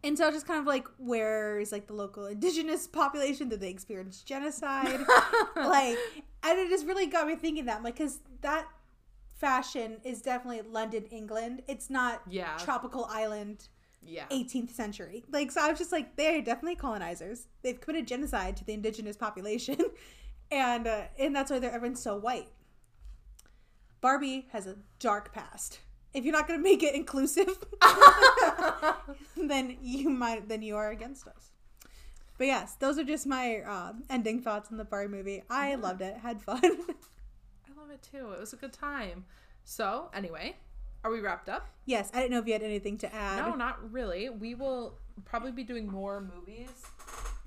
and 0.04 0.16
so 0.16 0.30
just 0.30 0.46
kind 0.46 0.60
of 0.60 0.66
like 0.66 0.86
where's 0.98 1.72
like 1.72 1.86
the 1.86 1.94
local 1.94 2.26
indigenous 2.26 2.86
population? 3.02 3.48
Did 3.48 3.60
they 3.60 3.70
experience 3.70 4.22
genocide? 4.22 5.00
Like 5.56 5.98
and 6.42 6.58
it 6.58 6.68
just 6.68 6.86
really 6.86 7.06
got 7.06 7.26
me 7.26 7.34
thinking 7.36 7.64
that 7.66 7.82
like 7.82 7.96
because 7.96 8.20
that 8.42 8.66
fashion 9.38 9.98
is 10.04 10.22
definitely 10.22 10.62
london 10.70 11.04
england. 11.10 11.62
It's 11.68 11.90
not 11.90 12.22
Yeah. 12.28 12.56
tropical 12.58 13.04
island 13.06 13.68
yeah. 14.02 14.26
18th 14.30 14.70
century. 14.70 15.24
Like 15.30 15.50
so 15.50 15.60
i 15.60 15.68
was 15.68 15.78
just 15.78 15.92
like 15.92 16.16
they're 16.16 16.40
definitely 16.42 16.76
colonizers. 16.76 17.46
They've 17.62 17.80
committed 17.80 18.06
genocide 18.06 18.56
to 18.58 18.64
the 18.64 18.72
indigenous 18.74 19.16
population. 19.16 19.76
And 20.50 20.86
uh, 20.86 21.02
and 21.18 21.36
that's 21.36 21.50
why 21.50 21.58
they're 21.58 21.70
everyone's 21.70 22.00
so 22.00 22.16
white. 22.16 22.48
Barbie 24.00 24.46
has 24.52 24.66
a 24.66 24.76
dark 24.98 25.34
past 25.34 25.80
if 26.14 26.24
you're 26.24 26.32
not 26.32 26.48
going 26.48 26.58
to 26.58 26.64
make 26.64 26.82
it 26.82 26.94
inclusive 26.94 27.48
then 29.36 29.76
you 29.82 30.08
might 30.10 30.48
then 30.48 30.62
you 30.62 30.76
are 30.76 30.90
against 30.90 31.26
us 31.26 31.50
but 32.38 32.46
yes 32.46 32.74
those 32.74 32.98
are 32.98 33.04
just 33.04 33.26
my 33.26 33.60
um, 33.62 34.02
ending 34.10 34.40
thoughts 34.40 34.70
on 34.70 34.76
the 34.78 34.84
barbie 34.84 35.08
movie 35.16 35.42
i 35.50 35.74
loved 35.74 36.00
it 36.00 36.16
had 36.18 36.40
fun 36.42 36.60
I 36.62 37.80
love 37.80 37.90
it 37.90 38.02
too. 38.02 38.32
It 38.32 38.40
was 38.40 38.52
a 38.52 38.56
good 38.56 38.72
time. 38.72 39.24
So, 39.64 40.10
anyway, 40.12 40.56
are 41.04 41.12
we 41.12 41.20
wrapped 41.20 41.48
up? 41.48 41.68
yes 41.86 42.10
i 42.12 42.16
didn't 42.18 42.32
know 42.32 42.38
if 42.40 42.46
you 42.46 42.52
had 42.54 42.62
anything 42.64 42.98
to 42.98 43.14
add 43.14 43.46
No, 43.46 43.54
not 43.54 43.92
really. 43.92 44.28
We 44.30 44.54
will 44.56 44.98
probably 45.24 45.52
be 45.52 45.62
doing 45.62 45.86
more 45.86 46.20
movies, 46.20 46.70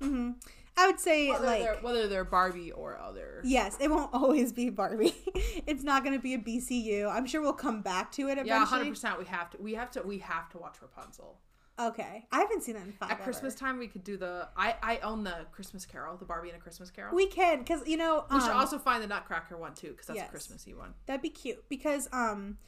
hmm 0.00 0.30
i 0.76 0.86
would 0.86 0.98
say 1.00 1.30
whether, 1.30 1.46
like 1.46 1.62
they're, 1.62 1.76
whether 1.76 2.08
they're 2.08 2.24
Barbie 2.24 2.72
or 2.72 2.98
other. 2.98 3.40
Yes, 3.44 3.76
it 3.80 3.90
won't 3.90 4.10
always 4.14 4.52
be 4.52 4.70
Barbie. 4.70 5.14
it's 5.66 5.82
not 5.82 6.04
going 6.04 6.16
to 6.16 6.22
be 6.22 6.34
a 6.34 6.38
BCU. 6.38 7.10
I'm 7.10 7.26
sure 7.26 7.40
we'll 7.40 7.52
come 7.52 7.82
back 7.82 8.12
to 8.12 8.28
it 8.28 8.38
Yeah, 8.44 8.64
hundred 8.64 8.90
percent. 8.90 9.18
We 9.18 9.24
have 9.26 9.50
to. 9.50 9.58
We 9.60 9.74
have 9.74 9.90
to. 9.92 10.02
We 10.02 10.18
have 10.18 10.48
to 10.50 10.58
watch 10.58 10.76
Rapunzel 10.80 11.38
Okay, 11.80 12.26
I 12.30 12.40
haven't 12.40 12.62
seen 12.62 12.74
that 12.74 12.84
in 12.84 12.92
five. 12.92 13.10
at 13.10 13.22
Christmas 13.22 13.54
time. 13.54 13.78
We 13.78 13.88
could 13.88 14.04
do 14.04 14.16
the. 14.16 14.48
I 14.56 14.76
I 14.82 14.98
own 14.98 15.24
the 15.24 15.46
Christmas 15.52 15.86
Carol, 15.86 16.16
the 16.16 16.24
Barbie 16.24 16.50
and 16.50 16.58
a 16.58 16.60
Christmas 16.60 16.90
Carol. 16.90 17.14
We 17.14 17.26
can, 17.26 17.58
because 17.58 17.86
you 17.88 17.96
know, 17.96 18.24
We 18.30 18.40
should 18.40 18.50
um, 18.50 18.58
also 18.58 18.78
find 18.78 19.02
the 19.02 19.06
Nutcracker 19.06 19.56
one 19.56 19.74
too, 19.74 19.88
because 19.88 20.06
that's 20.06 20.18
yes. 20.18 20.28
a 20.28 20.30
Christmassy 20.30 20.74
one. 20.74 20.94
that'd 21.06 21.22
be 21.22 21.30
cute. 21.30 21.64
Because 21.70 22.08
um, 22.12 22.58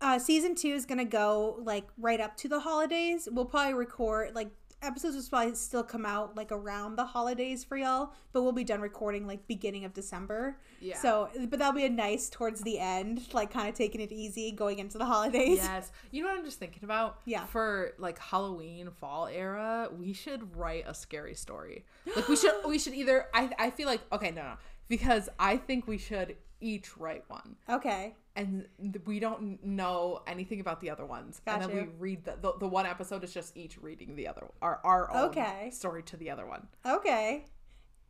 uh, 0.00 0.18
season 0.18 0.54
two 0.54 0.68
is 0.68 0.86
gonna 0.86 1.04
go 1.04 1.60
like 1.62 1.86
right 1.98 2.18
up 2.18 2.36
to 2.38 2.48
the 2.48 2.60
holidays. 2.60 3.28
We'll 3.30 3.44
probably 3.44 3.74
record 3.74 4.34
like 4.34 4.50
episodes 4.82 5.16
will 5.16 5.22
probably 5.28 5.54
still 5.54 5.82
come 5.82 6.06
out 6.06 6.36
like 6.36 6.52
around 6.52 6.96
the 6.96 7.04
holidays 7.04 7.64
for 7.64 7.76
y'all, 7.76 8.12
but 8.32 8.42
we'll 8.42 8.52
be 8.52 8.64
done 8.64 8.80
recording 8.80 9.26
like 9.26 9.46
beginning 9.46 9.84
of 9.84 9.92
December. 9.92 10.58
Yeah. 10.80 10.96
So, 10.96 11.28
but 11.48 11.58
that'll 11.58 11.74
be 11.74 11.84
a 11.84 11.90
nice 11.90 12.28
towards 12.28 12.62
the 12.62 12.78
end, 12.78 13.32
like 13.32 13.52
kind 13.52 13.68
of 13.68 13.74
taking 13.74 14.00
it 14.00 14.12
easy 14.12 14.52
going 14.52 14.78
into 14.78 14.98
the 14.98 15.06
holidays. 15.06 15.58
Yes. 15.58 15.90
You 16.10 16.22
know 16.22 16.28
what 16.28 16.38
I'm 16.38 16.44
just 16.44 16.58
thinking 16.58 16.84
about? 16.84 17.20
Yeah. 17.24 17.44
For 17.46 17.92
like 17.98 18.18
Halloween 18.18 18.90
fall 18.90 19.26
era, 19.26 19.88
we 19.96 20.12
should 20.12 20.56
write 20.56 20.84
a 20.86 20.94
scary 20.94 21.34
story. 21.34 21.84
Like 22.14 22.28
we 22.28 22.36
should 22.36 22.52
we 22.66 22.78
should 22.78 22.94
either 22.94 23.26
I 23.34 23.50
I 23.58 23.70
feel 23.70 23.86
like 23.86 24.00
okay, 24.12 24.30
no 24.30 24.42
no. 24.42 24.54
Because 24.88 25.28
I 25.38 25.58
think 25.58 25.86
we 25.86 25.98
should 25.98 26.36
each 26.60 26.96
write 26.96 27.24
one. 27.28 27.56
Okay. 27.68 28.14
And 28.36 28.66
we 29.04 29.18
don't 29.18 29.62
know 29.64 30.22
anything 30.26 30.60
about 30.60 30.80
the 30.80 30.90
other 30.90 31.04
ones. 31.04 31.40
And 31.46 31.62
then 31.62 31.70
you. 31.70 31.76
we 31.76 31.88
read 31.98 32.24
the, 32.24 32.36
the 32.40 32.52
the 32.60 32.68
one 32.68 32.86
episode 32.86 33.24
is 33.24 33.34
just 33.34 33.56
each 33.56 33.78
reading 33.78 34.14
the 34.14 34.28
other 34.28 34.46
our 34.62 34.80
our 34.84 35.10
own 35.12 35.30
Okay. 35.30 35.70
story 35.72 36.02
to 36.04 36.16
the 36.16 36.30
other 36.30 36.46
one. 36.46 36.68
Okay. 36.86 37.46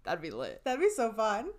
That'd 0.05 0.23
be 0.23 0.31
lit. 0.31 0.63
That'd 0.65 0.81
be 0.81 0.91
so 0.91 1.13
fun. 1.13 1.51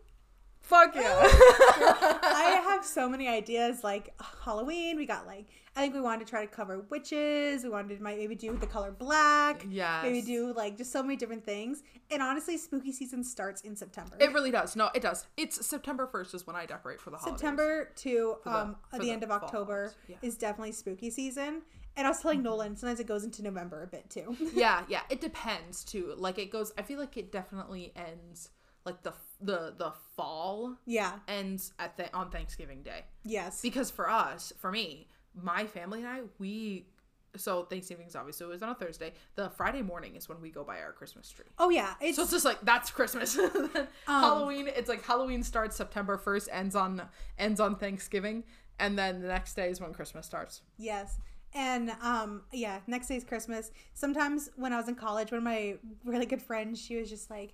Fuck 0.61 0.95
yeah. 0.95 1.17
I 1.23 2.61
have 2.67 2.85
so 2.85 3.09
many 3.09 3.27
ideas. 3.27 3.83
Like 3.83 4.13
Halloween, 4.43 4.97
we 4.97 5.05
got 5.05 5.25
like 5.25 5.47
I 5.75 5.81
think 5.81 5.93
we 5.93 6.01
wanted 6.01 6.25
to 6.25 6.29
try 6.29 6.45
to 6.45 6.51
cover 6.51 6.85
witches. 6.89 7.63
We 7.63 7.69
wanted 7.69 7.97
to 7.97 8.03
maybe 8.03 8.35
do 8.35 8.55
the 8.55 8.67
color 8.67 8.91
black. 8.91 9.65
Yeah. 9.69 10.01
Maybe 10.03 10.21
do 10.21 10.53
like 10.53 10.77
just 10.77 10.91
so 10.91 11.01
many 11.01 11.15
different 11.15 11.45
things. 11.45 11.83
And 12.11 12.21
honestly, 12.21 12.57
spooky 12.57 12.91
season 12.91 13.23
starts 13.23 13.61
in 13.61 13.75
September. 13.75 14.15
It 14.19 14.33
really 14.33 14.51
does. 14.51 14.75
No, 14.75 14.89
it 14.93 15.01
does. 15.01 15.25
It's 15.37 15.65
September 15.65 16.07
1st 16.11 16.35
is 16.35 16.47
when 16.47 16.55
I 16.55 16.65
decorate 16.65 17.01
for 17.01 17.09
the 17.09 17.17
holidays. 17.17 17.39
September 17.39 17.91
to 17.97 18.35
the- 18.43 18.55
um 18.55 18.75
the, 18.91 18.99
the 18.99 19.11
end 19.11 19.23
of 19.23 19.31
October 19.31 19.93
yeah. 20.07 20.17
is 20.21 20.37
definitely 20.37 20.73
spooky 20.73 21.09
season. 21.09 21.61
And 21.97 22.05
I 22.05 22.11
was 22.11 22.19
telling 22.21 22.43
Nolan 22.43 22.77
sometimes 22.77 22.99
it 22.99 23.07
goes 23.07 23.23
into 23.23 23.41
November 23.43 23.83
a 23.83 23.87
bit 23.87 24.09
too. 24.09 24.35
yeah, 24.53 24.83
yeah. 24.87 25.01
It 25.09 25.19
depends 25.19 25.83
too. 25.83 26.13
Like 26.17 26.37
it 26.37 26.51
goes. 26.51 26.71
I 26.77 26.83
feel 26.83 26.99
like 26.99 27.17
it 27.17 27.31
definitely 27.31 27.91
ends 27.95 28.49
like 28.89 29.04
the 29.04 29.13
the 29.41 29.73
the 29.78 29.91
fall 30.15 30.75
yeah. 30.86 31.13
ends 31.28 31.73
at 31.80 31.95
the 31.97 32.13
on 32.15 32.30
Thanksgiving 32.30 32.82
Day 32.84 33.06
Yes. 33.23 33.62
because 33.62 33.89
for 33.89 34.10
us, 34.10 34.52
for 34.58 34.71
me, 34.71 35.08
my 35.34 35.65
family 35.65 35.99
and 35.99 36.08
I, 36.08 36.21
we 36.39 36.88
so 37.36 37.63
Thanksgiving's 37.63 38.15
obviously 38.15 38.45
always 38.45 38.63
on 38.63 38.69
a 38.69 38.75
Thursday. 38.75 39.13
The 39.36 39.49
Friday 39.52 39.84
morning 39.84 40.15
is 40.15 40.28
when 40.28 40.41
we 40.41 40.49
go 40.49 40.63
buy 40.63 40.80
our 40.82 40.91
Christmas 40.91 41.30
tree. 41.30 41.45
oh 41.60 41.69
yeah. 41.69 41.93
It's 42.02 42.15
So 42.17 42.23
it's 42.23 42.32
just 42.32 42.43
like 42.45 42.60
that's 42.63 42.89
Christmas. 42.91 43.38
Um, 44.08 44.23
Halloween, 44.23 44.67
it's 44.67 44.89
like 44.89 45.04
Halloween 45.06 45.43
starts 45.43 45.75
September 45.75 46.17
first, 46.17 46.49
ends 46.52 46.75
on 46.75 47.04
ends 47.38 47.60
on 47.60 47.75
Thanksgiving, 47.75 48.43
and 48.80 48.97
then 48.97 49.21
the 49.21 49.28
next 49.28 49.54
day 49.54 49.69
is 49.69 49.80
when 49.80 49.93
Christmas 49.93 50.25
starts. 50.25 50.62
Yes. 50.78 51.19
And 51.54 51.91
um 52.02 52.41
yeah, 52.52 52.80
next 52.88 53.08
day 53.08 53.15
is 53.17 53.23
Christmas. 53.23 53.71
Sometimes 53.93 54.49
when 54.56 54.73
I 54.73 54.78
was 54.78 54.88
in 54.88 54.95
college, 54.95 55.32
one 55.32 55.38
of 55.38 55.43
my 55.43 55.75
really 56.04 56.25
good 56.25 56.41
friends, 56.41 56.82
she 56.82 56.95
was 56.95 57.10
just 57.10 57.30
like, 57.30 57.54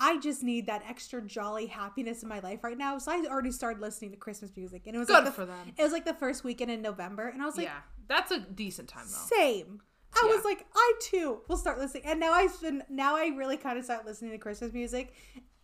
I 0.00 0.18
just 0.18 0.42
need 0.42 0.66
that 0.66 0.82
extra 0.88 1.22
jolly 1.22 1.66
happiness 1.66 2.22
in 2.22 2.28
my 2.28 2.40
life 2.40 2.64
right 2.64 2.76
now. 2.76 2.98
So 2.98 3.12
I 3.12 3.24
already 3.30 3.52
started 3.52 3.80
listening 3.80 4.10
to 4.10 4.16
Christmas 4.16 4.50
music. 4.56 4.82
And 4.86 4.96
it 4.96 4.98
was 4.98 5.08
Good 5.08 5.14
like 5.14 5.24
the, 5.26 5.30
for 5.32 5.46
them. 5.46 5.72
It 5.76 5.82
was 5.82 5.92
like 5.92 6.04
the 6.04 6.14
first 6.14 6.42
weekend 6.44 6.70
in 6.70 6.82
November. 6.82 7.28
And 7.28 7.40
I 7.42 7.46
was 7.46 7.56
like, 7.56 7.66
yeah, 7.66 7.78
that's 8.08 8.30
a 8.32 8.40
decent 8.40 8.88
time 8.88 9.06
though. 9.06 9.36
same. 9.36 9.80
I 10.16 10.26
Yeah. 10.28 10.34
was 10.36 10.44
like, 10.44 10.64
I 10.74 10.92
too 11.00 11.40
will 11.48 11.56
start 11.56 11.78
listening. 11.78 12.04
And 12.06 12.20
now 12.20 12.32
I've 12.32 12.60
been 12.60 12.82
now 12.88 13.16
I 13.16 13.28
really 13.36 13.56
kind 13.56 13.78
of 13.78 13.84
start 13.84 14.04
listening 14.06 14.30
to 14.32 14.38
Christmas 14.38 14.72
music. 14.72 15.14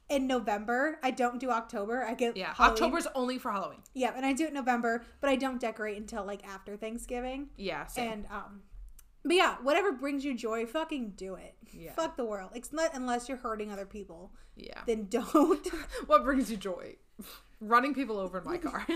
in 0.09 0.27
November. 0.27 0.99
I 1.05 1.13
don't 1.13 1.39
do 1.39 1.51
October. 1.51 2.05
I 2.05 2.15
get 2.15 2.37
Yeah, 2.37 2.53
Halloween- 2.53 2.73
October's 2.83 3.07
only 3.15 3.39
for 3.39 3.53
Halloween. 3.53 3.79
Yeah, 3.95 4.13
and 4.17 4.27
I 4.27 4.33
do 4.33 4.43
it 4.45 4.49
in 4.49 4.55
November, 4.55 5.05
but 5.21 5.31
I 5.31 5.37
don't 5.37 5.61
decorate 5.61 5.99
until 5.99 6.25
like 6.25 6.45
after 6.45 6.77
Thanksgiving. 6.77 7.51
Yeah, 7.57 7.87
same. 7.87 8.11
And 8.13 8.27
um, 8.27 8.63
but 9.25 9.35
yeah, 9.37 9.57
whatever 9.63 9.93
brings 9.93 10.25
you 10.25 10.35
joy, 10.35 10.67
fucking 10.67 11.11
do 11.17 11.35
it. 11.35 11.55
Yeah. 11.73 11.93
Fuck 11.93 12.17
the 12.17 12.25
world. 12.25 12.51
It's 12.55 12.73
not 12.73 12.91
unless 12.95 13.29
you're 13.29 13.39
hurting 13.39 13.71
other 13.73 13.87
people. 13.87 14.33
yeah. 14.57 14.81
Then 14.87 15.07
don't. 15.09 15.67
what 16.07 16.25
brings 16.25 16.51
you 16.51 16.57
joy? 16.57 16.97
Running 17.61 17.95
people 17.95 18.19
over 18.19 18.39
in 18.39 18.45
my 18.45 18.57
car. 18.67 18.87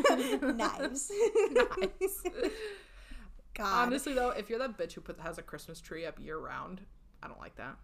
Knives. 0.41 1.11
nice. 1.53 2.23
God. 3.55 3.87
Honestly, 3.87 4.15
though, 4.15 4.31
if 4.31 4.51
you're 4.51 4.59
that 4.59 4.77
bitch 4.77 4.95
who 4.95 5.01
put 5.01 5.21
has 5.21 5.39
a 5.39 5.43
Christmas 5.43 5.81
tree 5.81 6.07
up 6.07 6.19
year 6.19 6.39
round, 6.39 6.81
I 7.23 7.29
don't 7.29 7.39
like 7.39 7.55
that. 7.57 7.77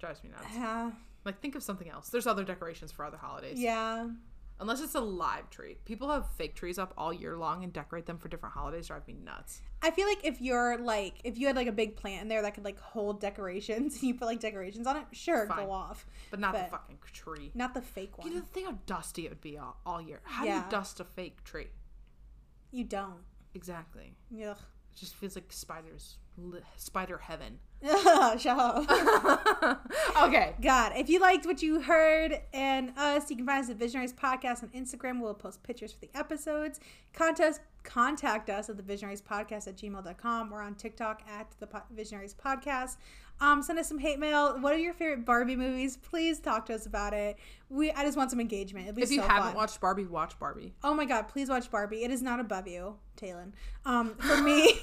Drives 0.00 0.22
me 0.24 0.30
nuts. 0.30 0.46
Yeah. 0.54 0.90
Like, 1.24 1.40
think 1.40 1.54
of 1.54 1.62
something 1.62 1.88
else. 1.88 2.08
There's 2.08 2.26
other 2.26 2.42
decorations 2.44 2.90
for 2.90 3.04
other 3.04 3.18
holidays. 3.18 3.58
Yeah. 3.60 4.08
Unless 4.60 4.82
it's 4.82 4.94
a 4.94 5.00
live 5.00 5.48
tree. 5.48 5.78
People 5.86 6.10
have 6.10 6.28
fake 6.36 6.54
trees 6.54 6.78
up 6.78 6.92
all 6.98 7.12
year 7.14 7.36
long 7.36 7.64
and 7.64 7.72
decorate 7.72 8.04
them 8.04 8.18
for 8.18 8.28
different 8.28 8.54
holidays. 8.54 8.88
Drive 8.88 9.06
me 9.08 9.14
nuts. 9.24 9.62
I 9.80 9.90
feel 9.90 10.06
like 10.06 10.20
if 10.22 10.40
you're 10.42 10.76
like 10.76 11.20
if 11.24 11.38
you 11.38 11.46
had 11.46 11.56
like 11.56 11.66
a 11.66 11.72
big 11.72 11.96
plant 11.96 12.22
in 12.22 12.28
there 12.28 12.42
that 12.42 12.54
could 12.54 12.64
like 12.64 12.78
hold 12.78 13.20
decorations 13.20 13.94
and 14.00 14.02
you 14.02 14.14
put 14.14 14.26
like 14.26 14.40
decorations 14.40 14.86
on 14.86 14.98
it, 14.98 15.04
sure, 15.12 15.46
Fine. 15.46 15.64
go 15.66 15.72
off. 15.72 16.04
But 16.30 16.40
not 16.40 16.52
the 16.52 16.64
fucking 16.70 16.98
tree. 17.12 17.50
Not 17.54 17.72
the 17.72 17.80
fake 17.80 18.18
one. 18.18 18.28
You 18.28 18.34
know, 18.34 18.42
think 18.52 18.66
how 18.66 18.78
dusty 18.84 19.24
it 19.24 19.30
would 19.30 19.40
be 19.40 19.56
all, 19.56 19.78
all 19.86 20.02
year. 20.02 20.20
How 20.24 20.44
do 20.44 20.50
you 20.50 20.62
dust 20.68 21.00
a 21.00 21.04
fake 21.04 21.42
tree? 21.42 21.68
You 22.70 22.84
don't. 22.84 23.22
Exactly. 23.54 24.14
Ugh. 24.34 24.56
It 24.92 24.96
just 24.96 25.14
feels 25.14 25.34
like 25.34 25.52
spiders. 25.52 26.18
Spider 26.76 27.18
heaven. 27.18 27.58
Shut 28.38 28.58
up. 28.58 29.80
okay. 30.22 30.54
God, 30.60 30.92
if 30.96 31.08
you 31.08 31.18
liked 31.20 31.46
what 31.46 31.62
you 31.62 31.80
heard 31.80 32.40
and 32.52 32.92
us, 32.98 33.30
you 33.30 33.36
can 33.36 33.46
find 33.46 33.64
us 33.64 33.70
at 33.70 33.76
Visionaries 33.76 34.12
Podcast 34.12 34.62
on 34.62 34.68
Instagram. 34.70 35.20
We'll 35.20 35.34
post 35.34 35.62
pictures 35.62 35.92
for 35.92 36.00
the 36.00 36.10
episodes. 36.14 36.78
Contact, 37.14 37.60
contact 37.82 38.50
us 38.50 38.68
at 38.68 38.76
the 38.76 38.82
Visionaries 38.82 39.22
Podcast 39.22 39.66
at 39.66 39.76
gmail.com. 39.76 40.50
We're 40.50 40.60
on 40.60 40.74
TikTok 40.74 41.22
at 41.28 41.46
the 41.58 41.66
Po- 41.66 41.82
Visionaries 41.90 42.34
Podcast. 42.34 42.96
Um, 43.40 43.62
send 43.62 43.78
us 43.78 43.88
some 43.88 43.98
hate 43.98 44.18
mail. 44.18 44.58
What 44.60 44.74
are 44.74 44.78
your 44.78 44.92
favorite 44.92 45.24
Barbie 45.24 45.56
movies? 45.56 45.96
Please 45.96 46.40
talk 46.40 46.66
to 46.66 46.74
us 46.74 46.84
about 46.84 47.14
it. 47.14 47.38
We 47.70 47.90
I 47.90 48.04
just 48.04 48.18
want 48.18 48.30
some 48.30 48.38
engagement. 48.40 48.94
Be 48.94 49.00
If 49.00 49.10
you 49.10 49.22
so 49.22 49.28
haven't 49.28 49.48
fun. 49.48 49.54
watched 49.54 49.80
Barbie, 49.80 50.04
watch 50.04 50.38
Barbie. 50.38 50.74
Oh 50.84 50.92
my 50.92 51.06
god, 51.06 51.28
please 51.28 51.48
watch 51.48 51.70
Barbie. 51.70 52.04
It 52.04 52.10
is 52.10 52.20
not 52.20 52.38
above 52.38 52.68
you, 52.68 52.96
Talon. 53.16 53.54
Um, 53.86 54.14
for 54.16 54.36
me, 54.42 54.78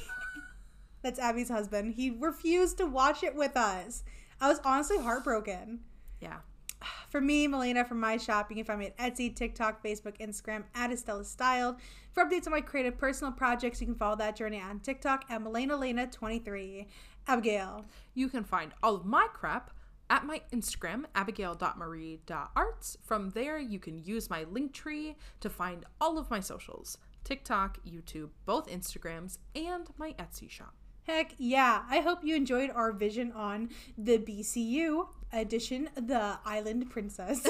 that's 1.02 1.20
Abby's 1.20 1.50
husband. 1.50 1.96
He 1.96 2.10
refused 2.10 2.78
to 2.78 2.86
watch 2.86 3.24
it 3.24 3.36
with 3.36 3.56
us. 3.56 4.04
I 4.40 4.50
was 4.50 4.60
honestly 4.64 4.98
heartbroken. 4.98 5.80
Yeah. 6.20 6.38
For 7.10 7.22
me, 7.22 7.48
Malena 7.48 7.86
from 7.86 8.00
my 8.00 8.18
shop, 8.18 8.50
you 8.50 8.56
can 8.56 8.66
find 8.66 8.80
me 8.80 8.94
at 8.98 8.98
Etsy, 8.98 9.34
TikTok, 9.34 9.84
Facebook, 9.84 10.20
Instagram 10.20 10.64
at 10.76 10.92
Estella 10.92 11.24
Styled. 11.24 11.78
For 12.14 12.26
updates 12.26 12.48
on 12.48 12.52
my 12.52 12.62
creative 12.62 12.98
personal 12.98 13.32
projects, 13.32 13.80
you 13.80 13.88
can 13.88 13.96
follow 13.96 14.16
that 14.18 14.36
journey 14.36 14.60
on 14.60 14.80
TikTok 14.80 15.26
at 15.30 15.42
Malena 15.42 15.78
Lena 15.78 16.08
23. 16.08 16.88
Abigail. 17.28 17.86
You 18.14 18.30
can 18.30 18.44
find 18.44 18.74
all 18.82 18.96
of 18.96 19.06
my 19.06 19.28
crap 19.34 19.72
at 20.10 20.26
my 20.26 20.42
Instagram, 20.54 21.04
abigail.marie.arts. 21.16 22.98
From 23.04 23.30
there, 23.32 23.60
you 23.60 23.80
can 23.80 24.02
use 24.04 24.30
my 24.30 24.46
link 24.46 24.74
tree 24.74 25.16
to 25.42 25.50
find 25.50 25.86
all 26.00 26.18
of 26.18 26.30
my 26.30 26.40
socials 26.40 26.98
TikTok, 27.24 27.80
YouTube, 27.86 28.30
both 28.46 28.70
Instagrams, 28.70 29.38
and 29.54 29.88
my 29.98 30.14
Etsy 30.14 30.50
shop. 30.50 30.74
Heck 31.08 31.32
yeah. 31.38 31.84
I 31.90 32.02
hope 32.02 32.20
you 32.24 32.36
enjoyed 32.36 32.70
our 32.70 32.92
vision 32.92 33.32
on 33.32 33.70
the 33.98 34.18
BCU 34.18 35.08
edition, 35.32 35.90
The 35.96 36.38
Island 36.46 36.90
Princess. 36.90 37.48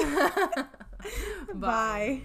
Bye. 1.54 2.22